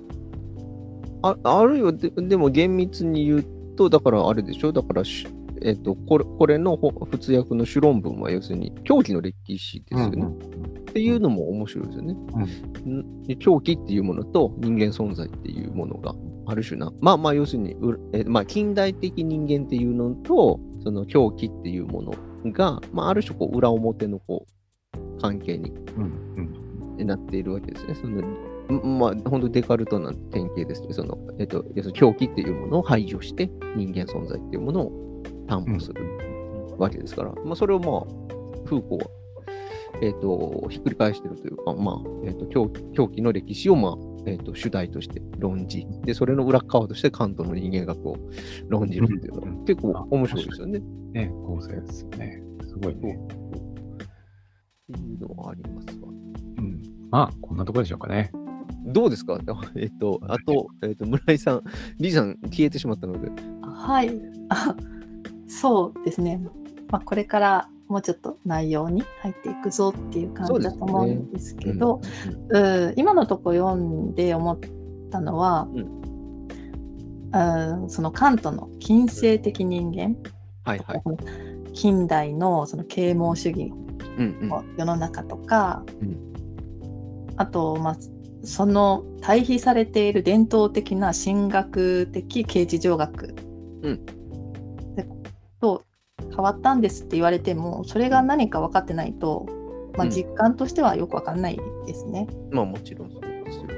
[1.22, 3.45] ああるいはで、でも厳密に言う
[3.76, 5.26] と、だからあれでしょ、だからし、
[5.63, 10.27] えっとこれこれのほ普訳の主論文は要するに狂気の歴史ですよね。
[10.91, 12.15] っていうのも面白いですよね。
[12.15, 16.15] ん狂気っていうものと人間存在っていうものが
[16.47, 16.93] ある種な。
[17.01, 22.15] まあまあ要するに、うえまあ、近代的人間っていうのと、その狂気っていうもの
[22.53, 24.47] が、まあ、ある種こう裏表のこ
[24.95, 26.57] う関係にうん
[26.99, 27.95] うんなっているわけですね。
[27.95, 28.23] その
[28.73, 30.93] んまあ、本当デカルトな典型ですね。
[30.93, 35.10] その、えっと、要するに狂気っていうものを排除して人間存在っていうものを
[35.51, 36.03] 担保する
[36.79, 39.11] わけですから、まあ、それをまあ、フーコーは、
[40.01, 43.95] えっと、ひっくり返してるというか、まあ、えっと、狂狂気の歴史を、まあ、
[44.27, 48.17] えっと、主題として論じ、で、それの裏側としてカントの人間学を
[48.69, 50.79] 論じるっていうのはうん結構面白いですよね。
[50.79, 50.83] っ
[51.13, 52.43] ね、構成ですよね。
[52.69, 53.19] すごいね。
[54.93, 56.09] ていうのはありますわ。
[56.59, 56.83] うん。
[57.11, 58.31] まあ、こんなところでしょうかね。
[58.87, 59.39] どうですか？
[59.77, 61.63] えっと、あと、えっと、村井さん、
[61.99, 63.31] リーさん消えてしまったので、
[63.63, 64.11] はい。
[65.51, 66.41] あそうですね。
[66.91, 72.01] まあ、これからもうちょっと内容に入っていくぞっていう感じだと思うんですけど、
[72.51, 74.59] うん今のとこ読んで思っ
[75.11, 76.01] たのは、うん。
[77.89, 80.17] そのカントの近世的人間、
[80.65, 81.03] はいはい。
[81.73, 83.73] 近代のその啓蒙主義
[84.19, 84.49] うんうん。
[84.49, 86.17] の世の中とか、うん。
[87.37, 87.97] あと、まあ、
[88.43, 93.35] その対比されている伝統的な神学的刑事上学、
[93.83, 94.07] うん。
[94.07, 94.13] で
[95.61, 95.85] と
[96.31, 99.47] 変わったんですって言われてもそれが何か分かってないと、
[99.97, 102.27] まあ、うん実感としてはよく分かんないですね。
[102.51, 103.71] まあもちろんそうですよね。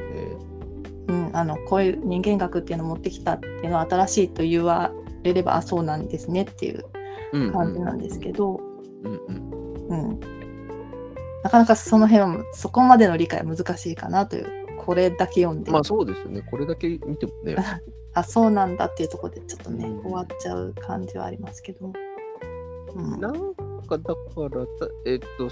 [1.09, 6.85] うん、あのこういう人間学っていうのを持ってきたっていうのは新しいと言われればあそうなんですねっていう
[7.33, 8.61] うん感じなんですけど、
[9.05, 9.53] うんうん。
[9.89, 10.21] うん、
[11.43, 16.43] なかなかその辺はそこまでの理解は難しいかなというこれだけ読んで、まあそうですよね。
[16.43, 17.57] これだけ見てもね。
[18.15, 21.93] あそうなんだっていうところでちょっとね、うん終わっちゃう感じはありますけど、
[22.95, 23.55] うん、なん
[23.87, 24.19] かだか
[24.51, 25.49] ら、たえっと、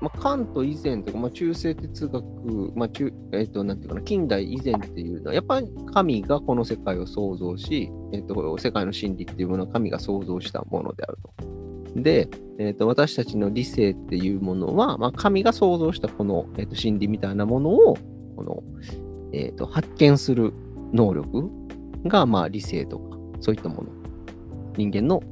[0.00, 11.50] まあ、カント以前とか、まあ、中世哲学、まあ中えっと、なんていうかな、近代以前っていうのは、やっぱり神がこの世界を創造し、えっと、世界の真理っていうものは神が創造したものであると。
[11.96, 12.28] で、
[12.58, 17.96] えっと、私たちの理性っていうものは、まあ、神が創造したこの、えっと、真理みたいなものを、
[18.40, 18.62] この、
[19.32, 20.52] えっと、発見する
[20.92, 21.50] 能力
[22.06, 23.88] が、まあ、理性とか、そういったもの。
[24.76, 25.22] 人間の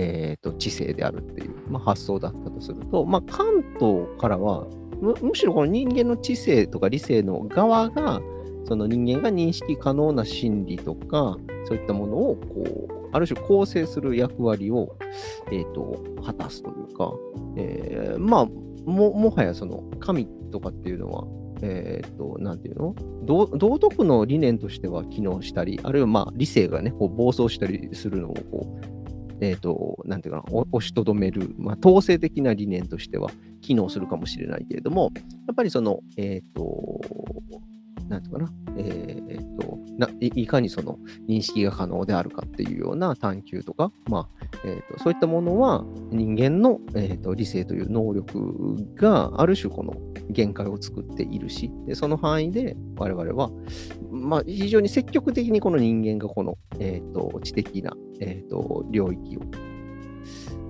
[0.00, 4.64] えー、と知性であるっていう、まあ、発想だったとすると、まあ、関東からは
[5.00, 8.20] むむしろこの人間の知性とか理性の側が
[8.64, 14.96] その人間が認識可能な真理とかそういったものをこうある種構成する役割を、
[15.50, 17.12] えー、と果たすというか、
[17.56, 18.46] えーまあ
[18.88, 21.24] ももはやその神とかっていうのは
[21.62, 22.94] えっ、と、なんていうの？
[23.24, 23.46] 道
[23.78, 33.30] 徳の理念としては機能したり、あるいはまあ理性がね、こう暴走したりするのをこう、えっ、と、なんていうかな、押しとどめる、まあ、統制的な理念としては
[33.60, 35.10] 機能するかもしれないけれども、
[35.46, 37.00] やっぱりその、えっ、と、
[38.08, 40.98] なんていうかな、えっ、とない、かにその
[41.28, 49.92] 認識が可能であるかっていうような探求とか、まあ、えーとそういったものは人間の、えーと理性という能力がある種この
[50.30, 53.50] 限界を作っているし、でその範囲で我々は、
[54.10, 59.40] まあ、非常に積極的にこの人間がこの、えー、と知的な、えー、と領域を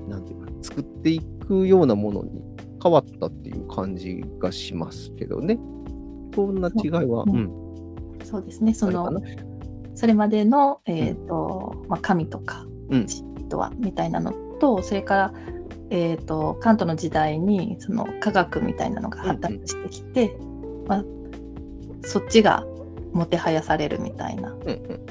[0.09, 2.43] なんていうか作っていくようなものに
[2.83, 5.59] 変わったっていう感じがしますけどね。
[6.35, 7.37] そんな違いは、ううん。
[7.39, 7.51] ん、
[8.25, 8.75] そうですね。
[8.75, 9.11] その
[9.95, 13.09] それまでの、えーとまあ、神とかうん。
[13.09, 15.33] 真理とはみたいなのとそれから、
[15.91, 20.37] えー、と関東の時代にその科学みたいなのが発達してきて、
[20.87, 21.05] まあ、
[22.03, 22.65] そっちが
[23.13, 24.51] もてはやされるみたいな。
[24.51, 25.07] っうんうん。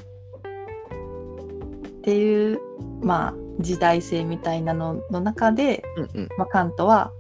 [2.04, 2.60] ていう、
[3.02, 6.30] まあ、時代性みたいなのの中で、うんうん。
[6.38, 7.12] まあ、カントは、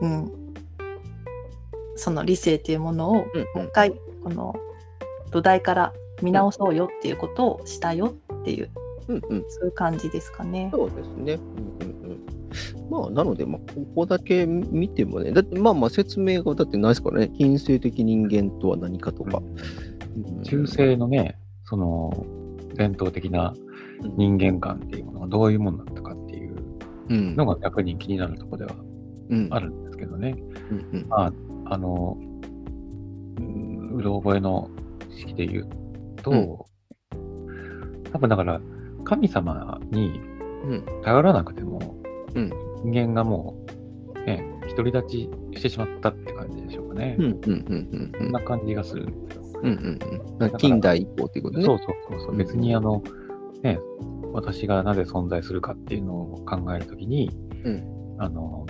[0.00, 0.32] うん、
[1.96, 3.92] その理性っていうものをうんもううん一回
[4.22, 4.54] この
[5.30, 5.92] 土台から
[6.22, 8.70] 見直そうよっていうことをしたよっていう。
[8.74, 10.68] うんうんそういう感じですかね。
[10.72, 11.32] そうですね。
[11.80, 12.90] うんうんうん。
[12.90, 19.42] まあ、なので、まあ、ここだけ見てもね、だってまあまあ説明がだってないですからね、近世的人間とは何かとか。
[20.16, 20.42] うん。
[20.42, 22.26] 中世のね、その
[22.74, 23.54] 伝統的な
[24.16, 26.56] 人間観っていうものがどういうものだったかっていう
[27.08, 27.36] うん。
[27.36, 28.76] のが逆に気になるところでは
[29.30, 29.48] うん。
[29.50, 30.34] あるんですけどね。
[30.70, 31.08] うんうん。
[31.08, 31.32] まあ、
[31.66, 32.18] あの、
[33.38, 34.70] うんうろ覚えの
[35.10, 35.68] 式で言う
[36.22, 36.66] と、
[38.12, 38.60] 多分だから、
[39.08, 40.20] 神様に
[40.64, 40.84] うん。
[41.02, 41.96] 頼らなくても、
[42.34, 42.52] うん
[42.84, 43.56] 人間がも
[44.14, 44.44] う、ね、
[44.76, 47.16] 独り立ちしてしまったって感じでしょうかね。
[47.18, 47.24] うん。
[47.24, 47.40] うん。
[47.42, 47.48] うん。
[47.48, 47.50] う
[47.96, 49.60] んそんな感じがするんですよ。
[49.62, 49.72] うん。
[49.72, 49.98] うん。
[50.40, 50.56] うん。
[50.58, 51.64] 近代以降っていうことね。
[51.64, 53.02] そうそうそう別にあの、
[53.62, 53.80] ね、
[54.32, 57.30] 私がなぜ存在するかっていうのを考えるときに、
[57.64, 58.66] うんあの、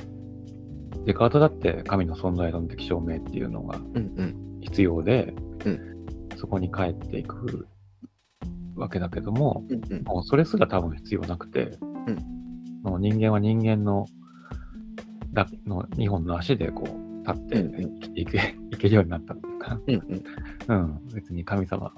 [1.05, 3.97] デカートだって神の存在論的証明っていうのがうん。
[3.97, 4.61] うん。
[4.61, 5.35] 必要で、
[5.65, 5.81] うん
[6.37, 7.67] そこに帰っていく
[8.79, 9.81] わけだけども、うん。
[9.91, 10.03] うん。
[10.05, 12.19] もうそれすら多分必要なくて、うん
[12.83, 14.07] もう人間は人間の
[15.33, 19.95] だの2本の足でこう立ってうんうん生きていけ,、いけるようになったっていうか、うん。
[19.95, 20.81] うん。
[20.81, 21.93] うん、別に神様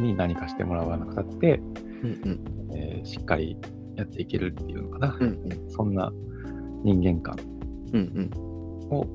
[0.00, 1.58] に何かしてもらわなくたって、
[2.02, 2.10] うん。
[2.68, 2.76] うん。
[2.76, 3.56] えーしっかり
[3.96, 5.70] やっていけるっていうのかな、うん。
[5.70, 6.12] そんな
[6.84, 7.36] 人間観
[7.92, 8.30] うん。
[8.90, 9.06] を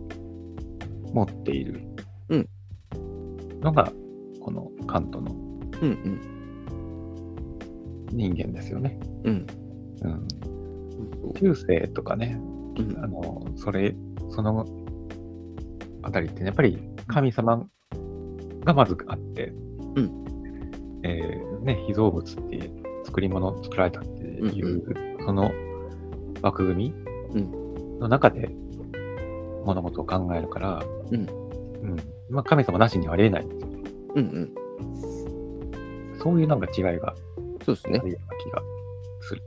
[1.14, 1.82] 持っている
[2.30, 2.50] うん
[3.62, 3.92] のが、
[4.42, 5.32] このカントの
[5.82, 5.90] うん。
[5.90, 6.33] うん。
[8.14, 9.00] 人間ですよね。
[9.24, 9.48] うん。
[10.02, 12.40] うん、中世とかね、
[12.78, 13.96] うんあの、それ、
[14.30, 14.66] その
[16.02, 17.66] あたりってね、やっぱり神様
[18.64, 19.54] がまずあって、
[19.96, 20.24] うん
[21.04, 24.84] えーね、被造物っていう作り物を作られたっていう、
[25.26, 25.52] その
[26.42, 26.94] 枠組う
[27.36, 28.50] みの中で
[29.66, 31.96] 物事を考えるから、うんうん
[32.30, 33.68] まあ、神様なしにはありえないんですよ。
[34.16, 34.24] うん。
[34.26, 36.20] うん。
[36.20, 37.16] そういうなんか違いが
[37.66, 38.06] そうですねあ。
[38.06, 38.62] るような気が
[39.22, 39.44] する。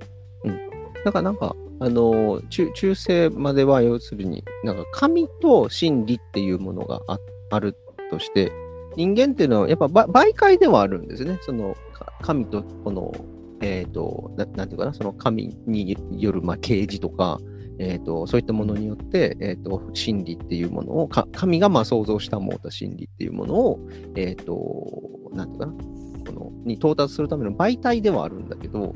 [1.04, 7.18] だからなんか、あの中、中世までは要するに、なんか神と真理っていうものがあ
[7.50, 7.76] ある
[8.10, 8.50] として、
[8.96, 11.38] 人間っていうのはやっぱば媒介ではあるんですね。
[11.42, 13.12] そのか神とこの、
[13.60, 17.38] えっ、とな、なんていうかな、その神による、まあ、啓示とか、
[17.78, 23.80] えー、とそういったものによって、えー、と真理っていうものをか神がまあ創造したもうた真理っていうものを、
[24.14, 25.74] えー、となんていうかな
[26.26, 28.94] このに到達するための媒体ではあるんだけど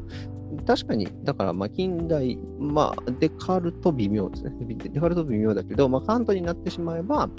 [0.66, 4.52] 確かにだからまあ近代、まあ、デカルト微妙ですね。
[4.76, 7.30] デカルト微妙だけど、まあ、カントになってしまえば、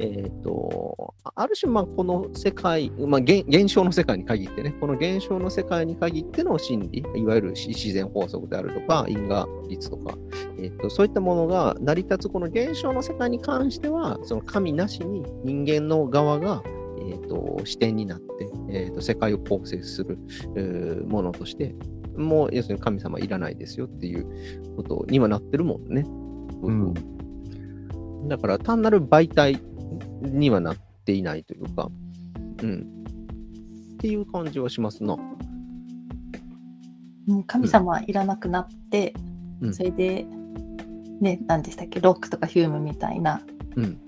[0.00, 10.18] えー、とある種まあこの世界、まあ現、象の世界に限ってねこの現象の世界に限っての真理いわゆる自然法則であるとか因果律とか
[10.58, 16.62] えっと、そういったものが成り立つこの現象の世界に関しては、その神なしに人間の側が、
[17.00, 20.18] えっと、視点になって、えっと、世界を構成する、
[20.56, 21.74] えーものとして、
[22.16, 26.04] もう要するに神様いらないですよっていうことにはなってるもんね。
[26.04, 26.10] そ
[26.62, 26.94] うん
[28.28, 29.60] だから単なる媒体
[30.22, 31.90] にはなっていないというか、
[32.62, 32.86] うん。
[33.94, 35.16] っていう感じはしますな。
[37.28, 39.14] うん神様はいらなくなって、
[39.60, 40.26] うんそれで、
[41.20, 43.40] ね、何でしたっけ、ロックとかヒュームみたいな、
[43.76, 43.98] うん。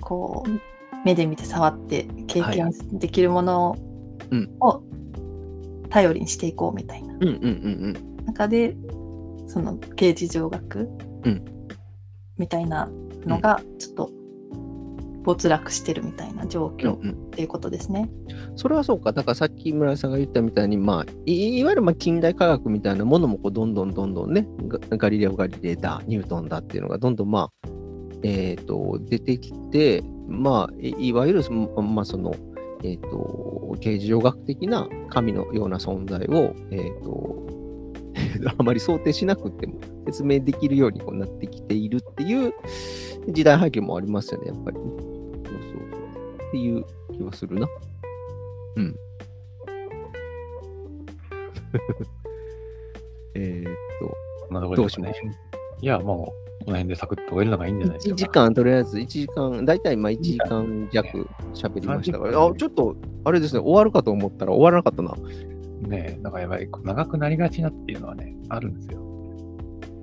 [0.00, 0.50] こう、
[1.04, 3.76] 目で見て触って経は験できるもの
[4.30, 4.82] うんを
[5.88, 8.76] 頼りにしていこうみたいなうんうんうん中で、
[9.46, 10.88] その刑事上学
[11.24, 11.44] うん
[12.38, 12.88] みたいな
[13.26, 14.10] のがちょっと
[15.22, 16.76] 没落してるみたいな状うん。
[16.76, 18.10] 況うんうんっていうことですね。
[18.56, 19.12] それはそうか。
[19.12, 27.68] だからさっき村井さんが言ったみたいに、まあ、いいわゆるまあ近代科学みたいなものもこうどんどんどんどんね、ガガリレオ・ガリレイだ、ニュートンだっていうのがどんどんまあ、
[28.22, 32.34] えっ、と、出てきて、まあ、いいわゆるその、まあ、その、
[32.82, 37.46] えっ、と、形而上学的な神のような存在を、えっ、と、
[38.58, 42.54] あまり想定しなくても説明できるようにこうなってきているっていう
[43.28, 44.84] 時代背景もありますよね、やっぱりね。
[44.88, 46.48] そうそうそう。
[46.48, 47.68] っていう気はするな。
[48.76, 48.96] うん。
[53.34, 55.30] えーっとどうしましょう。
[55.80, 58.16] いや、もう、この辺でサクッと終えるのがいいんじゃないでしょ1うか。
[58.16, 65.16] 時間、とりあえず1時間、大体まあ1時間弱喋りましたから、30分あ、ちょっと、あれですね、終わるかと思ったら終わらなかったな。
[65.88, 69.00] ねえ、だからやっぱり長くなりがちなっていうのはね、あるんですよ。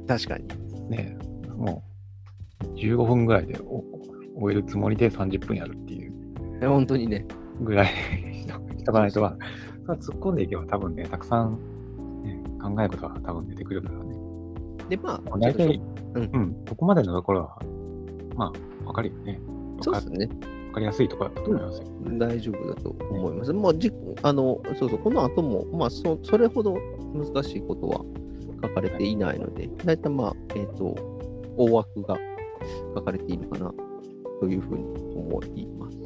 [0.09, 0.47] 確かに。
[0.89, 1.83] ねえ、も
[2.65, 3.85] う15分ぐらいでお
[4.37, 6.13] 終えるつもりで30分やるっていう
[6.61, 7.25] え本当にね。
[7.61, 9.37] ぐらいしとかないとは、
[9.87, 11.57] 突っ込んでいけば多分ね、たくさん、
[12.23, 14.06] ね、考えることが多分出てくるからね。
[14.89, 15.81] で、まあ、大体、
[16.15, 17.59] うんうん、ここまでのところは、
[18.35, 18.51] ま
[18.83, 19.39] あ、わかるよね。
[19.77, 20.29] わかそうですね。
[20.67, 21.87] わかりやすいところだと思いますよ。
[22.17, 23.53] 大丈夫だと思います。
[23.53, 23.91] まあ、じ
[24.23, 26.77] あの、そうそう、この後も、まあそ、それほど
[27.13, 28.01] 難しいことは
[28.63, 30.95] 書かれていないので、大体まあ、えっ、と、
[31.57, 32.17] 大枠が
[32.95, 33.73] 書かれているかな、
[34.39, 34.83] というふうに
[35.15, 35.97] 思います。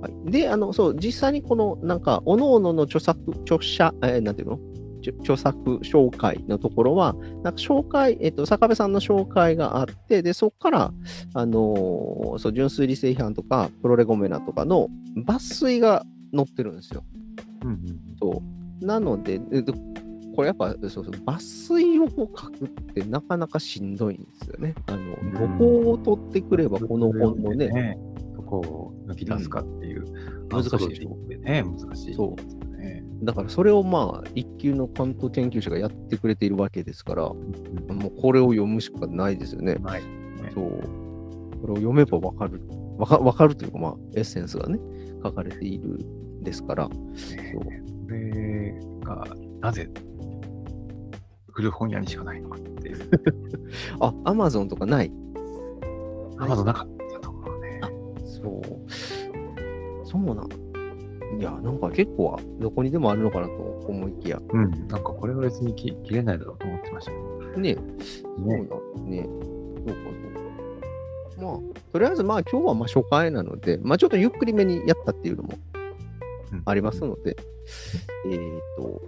[0.00, 4.58] はい、で、あの、そう、実際にこの、なんか、各々の著作、著者、えーなんていうの？
[5.20, 10.92] 著作紹介のところは、なんか紹介、えっと、坂部さんの紹介があって、で、そこから、
[11.34, 16.04] あのーそう、純粋理性批判とか、プロレゴメナとかの抜粋が
[16.34, 17.04] 載ってるんですよ。
[17.62, 17.78] うんうん
[18.20, 18.42] そ
[18.82, 18.84] う。
[18.84, 19.74] なので、えっと
[20.38, 24.72] これやっぱ、そうそう、抜粋をこう書くってなかなかしんどいんですよね。
[24.86, 27.98] あの、どこを取ってくれば、この本のね、
[28.36, 30.04] どこを抜き出すかっていう。
[30.48, 32.14] 難しいでしょね、難しい。
[32.14, 32.57] そうね。
[33.22, 39.76] だからそれをまあ、一級の関東研究者がやってくれているわけですから、うんもうこれを読むしかないですよね。
[39.82, 40.02] はい。
[40.54, 40.70] そう。
[41.60, 42.62] これを読めばわかる。
[42.96, 44.78] わかわかるというか、まあ、エッセンスがね、
[45.22, 46.84] 書かれているんですから。
[46.84, 49.26] そうこれが
[49.60, 49.90] なぜ
[51.52, 53.10] 古本屋にしかないのかっていう。
[54.00, 55.12] あ、アマゾンとかない。
[56.38, 57.80] アマゾンなかったところね。
[58.24, 60.06] そう。
[60.06, 60.67] そうなん。
[61.36, 63.52] いや、なんか結構どこにでもあるのかなと
[63.86, 64.40] 思いきや。
[64.50, 64.70] うん。
[64.70, 67.58] なんかこれは別にき切れないだろうと思ってましたけど。
[67.58, 68.56] ねそうね。
[68.56, 69.22] なんね。
[69.24, 70.48] そうかそうか。
[71.40, 71.58] まあ、
[71.92, 75.58] とりあえずまあ今日はまあ初回なので、まあちょっとゆっくりめにやったっていうのも
[76.52, 77.36] うんありますので、
[78.30, 78.38] えっ、
[78.76, 79.02] と、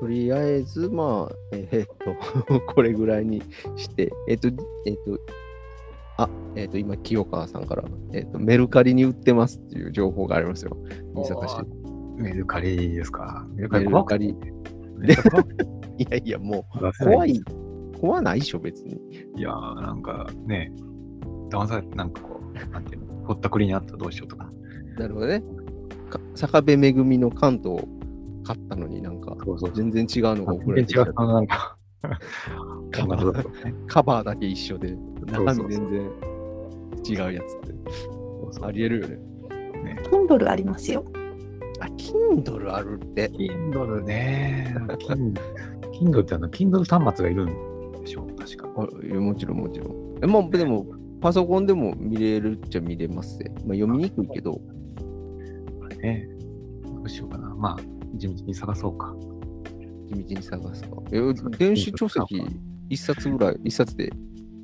[0.00, 3.42] とりあえずまあ、えっ、と、 これぐらいに
[3.76, 4.48] して、えっ、と、
[4.86, 5.20] えっ、と、
[6.18, 10.76] あ、えっ、と、今、清川さんから、えっ、と、メルカリに売ってますっていう情報がありますよ。
[11.14, 11.56] 三坂市。
[12.16, 13.46] メルカリですか？
[13.54, 14.18] メルカリリ怖く
[15.98, 17.40] いやいや、も出う、怖い、
[18.00, 19.00] 怖ないっしょ、別に。
[19.36, 20.72] いやー、なんかね、
[21.50, 24.50] 騙されて、なんかこう、なんていうの、ほったくりにあったらどうしようとか。
[24.98, 25.42] なるほどね。
[26.10, 27.88] か坂部めぐみの関東を
[28.42, 29.72] 買ったのになんか、そうそう。
[29.72, 31.14] 全然違うのが送られ全然違う。
[31.14, 31.78] なんか、
[32.90, 36.10] カバーこんなことね カバーだけ一緒で、中身全然
[37.04, 39.18] 違うやつってそうそうありえるよね。
[40.10, 41.04] Kindle ありますよ。
[41.80, 43.28] あ、Kindle あるって。
[43.30, 44.74] Kindle ね。
[44.98, 45.34] Kindle
[45.92, 48.68] Kindle ってあの、Kindle 端末がいるんでしょう、確か。
[48.76, 50.18] あもちろんもちろん。
[50.22, 50.86] えまあ、でも、
[51.20, 53.50] パソコンでも見れるっちゃ見れますね。
[53.66, 54.60] まあ、読みにくいけど、こ
[55.88, 56.28] れね。
[56.84, 57.54] どうしようかな。
[57.54, 57.76] まあ、
[58.14, 59.14] 地道に探そうか。
[60.06, 60.90] 地道に探すか。
[61.12, 61.20] え
[61.58, 62.46] 電子書籍
[62.88, 64.10] 一冊ぐらい、一冊で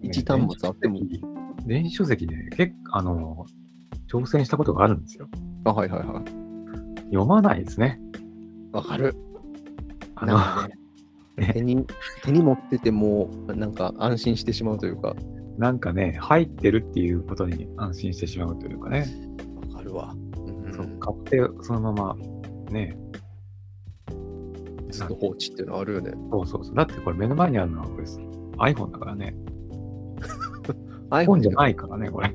[0.03, 1.01] 一端末あっても。
[1.66, 3.47] 電子書籍で結構、あの、
[4.11, 5.29] 挑戦したことがあるんですよ。
[5.64, 6.25] あ、はいはいはい。
[7.07, 8.01] 読まないですね。
[8.72, 9.16] わかる。
[10.16, 10.39] あの、
[11.37, 11.85] ね手に
[12.22, 15.14] 手に持ってても、なんか安心してしまうというか。
[15.57, 19.07] なんかね、入ってるっていうことに安心してしまうというかね。
[19.70, 20.14] わかるわ。
[20.47, 22.16] うんそう買ってそのまま、
[22.70, 22.97] ね、
[24.95, 26.12] ずっと放置っていうのあるよね。
[26.30, 26.74] そうそうそう。
[26.74, 29.34] だってこれ目の前にあるのはこれ iPhone だからね。
[31.11, 32.34] iPhone 本じゃないからね、これ。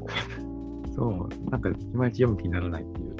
[0.94, 3.14] そう、なんかいまいち読む気にならないっていう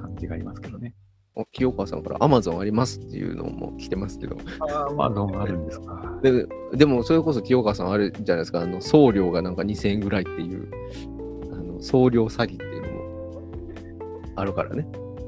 [0.00, 0.94] 感じがありますけどね。
[1.36, 4.36] お清川さんから Amazon ありますっていうのも来てますけど。
[4.60, 6.20] ああ、まあどうもあるんですか。
[6.22, 8.60] ででも、それこそ清川さんあるじゃないですか。
[8.60, 10.68] あの送料がなんか2000円ぐらいっていう、
[11.52, 14.86] あの送料詐欺っていうのもあるからね。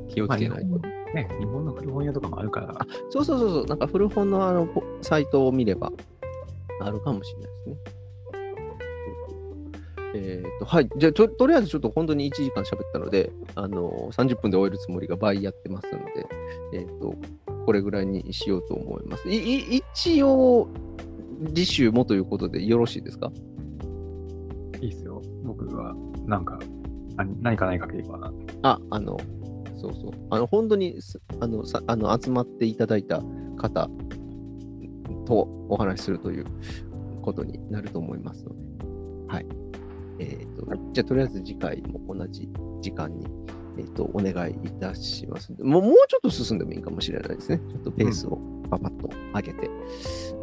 [0.09, 0.79] 気をつけないと。
[0.79, 0.81] 本
[1.15, 3.67] ね、日本の古本屋とかもあるから、そうそうそうそう。
[3.67, 5.93] なんか古本のあのポサイトを見れば
[6.81, 7.77] あるかもしれないですね。
[10.15, 10.89] えっ、と、はい。
[10.97, 16.27] じゃあと、とりあえずちょっと本当に1時間喋ったので、あの、30分で終えるつもりが倍やってますので、
[16.73, 17.15] えっ、と、
[17.67, 19.29] これぐらいにしようと思います。
[19.29, 20.69] いい一応、
[21.49, 23.31] 次週もということでよろしいですか？
[24.81, 25.21] いいですよ。
[25.45, 25.95] 僕は、
[26.27, 26.59] なんか、
[27.17, 28.33] 何何かないかければ、
[28.63, 29.19] あ、あの、
[29.77, 30.11] そうそう。
[30.31, 33.23] あの、本当にす、あの、さあの集まっていただいた
[33.57, 33.89] 方
[35.27, 36.47] とお話しするという
[37.23, 38.57] ことになると思いますので、
[39.29, 39.47] はい。
[40.19, 42.49] えっ、と、じゃあ、とりあえず次回も同じ
[42.81, 43.27] 時間に、
[43.79, 45.53] えっ、と、お願いいたします。
[45.61, 47.59] もう、もうちょっと進んでもいいかもしれないですね。
[47.59, 48.39] ちょっとペースを
[48.71, 49.71] パパッと上げて。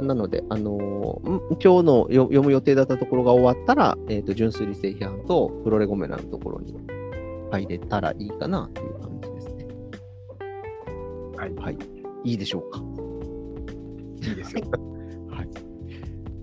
[0.01, 6.75] なので、あのーん今日のよ読む予定だったところが終わったら、えっ、と、純粋理性批判とプロレゴメナのところに
[7.59, 9.67] 入れたらいいかなという感じですね。
[11.37, 11.77] はい、はい。
[12.23, 12.81] いいでしょうか。
[14.27, 14.61] いいですよ。
[15.29, 15.49] はい。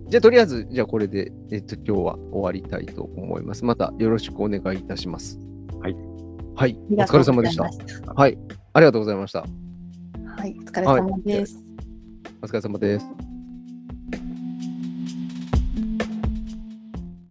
[0.08, 3.64] じゃあ、とりあえず、じゃあこれで、えっと、今日は終わりたいと思います。
[3.64, 5.38] またよろしくお願いいたします。
[5.80, 5.96] はい。
[6.54, 6.78] はい。
[6.90, 7.64] お疲れ様でした。
[8.14, 8.38] はい。
[8.72, 9.44] ありがとうございました。
[10.36, 11.58] はい、お疲れ様です。
[12.42, 13.29] お疲れ様です。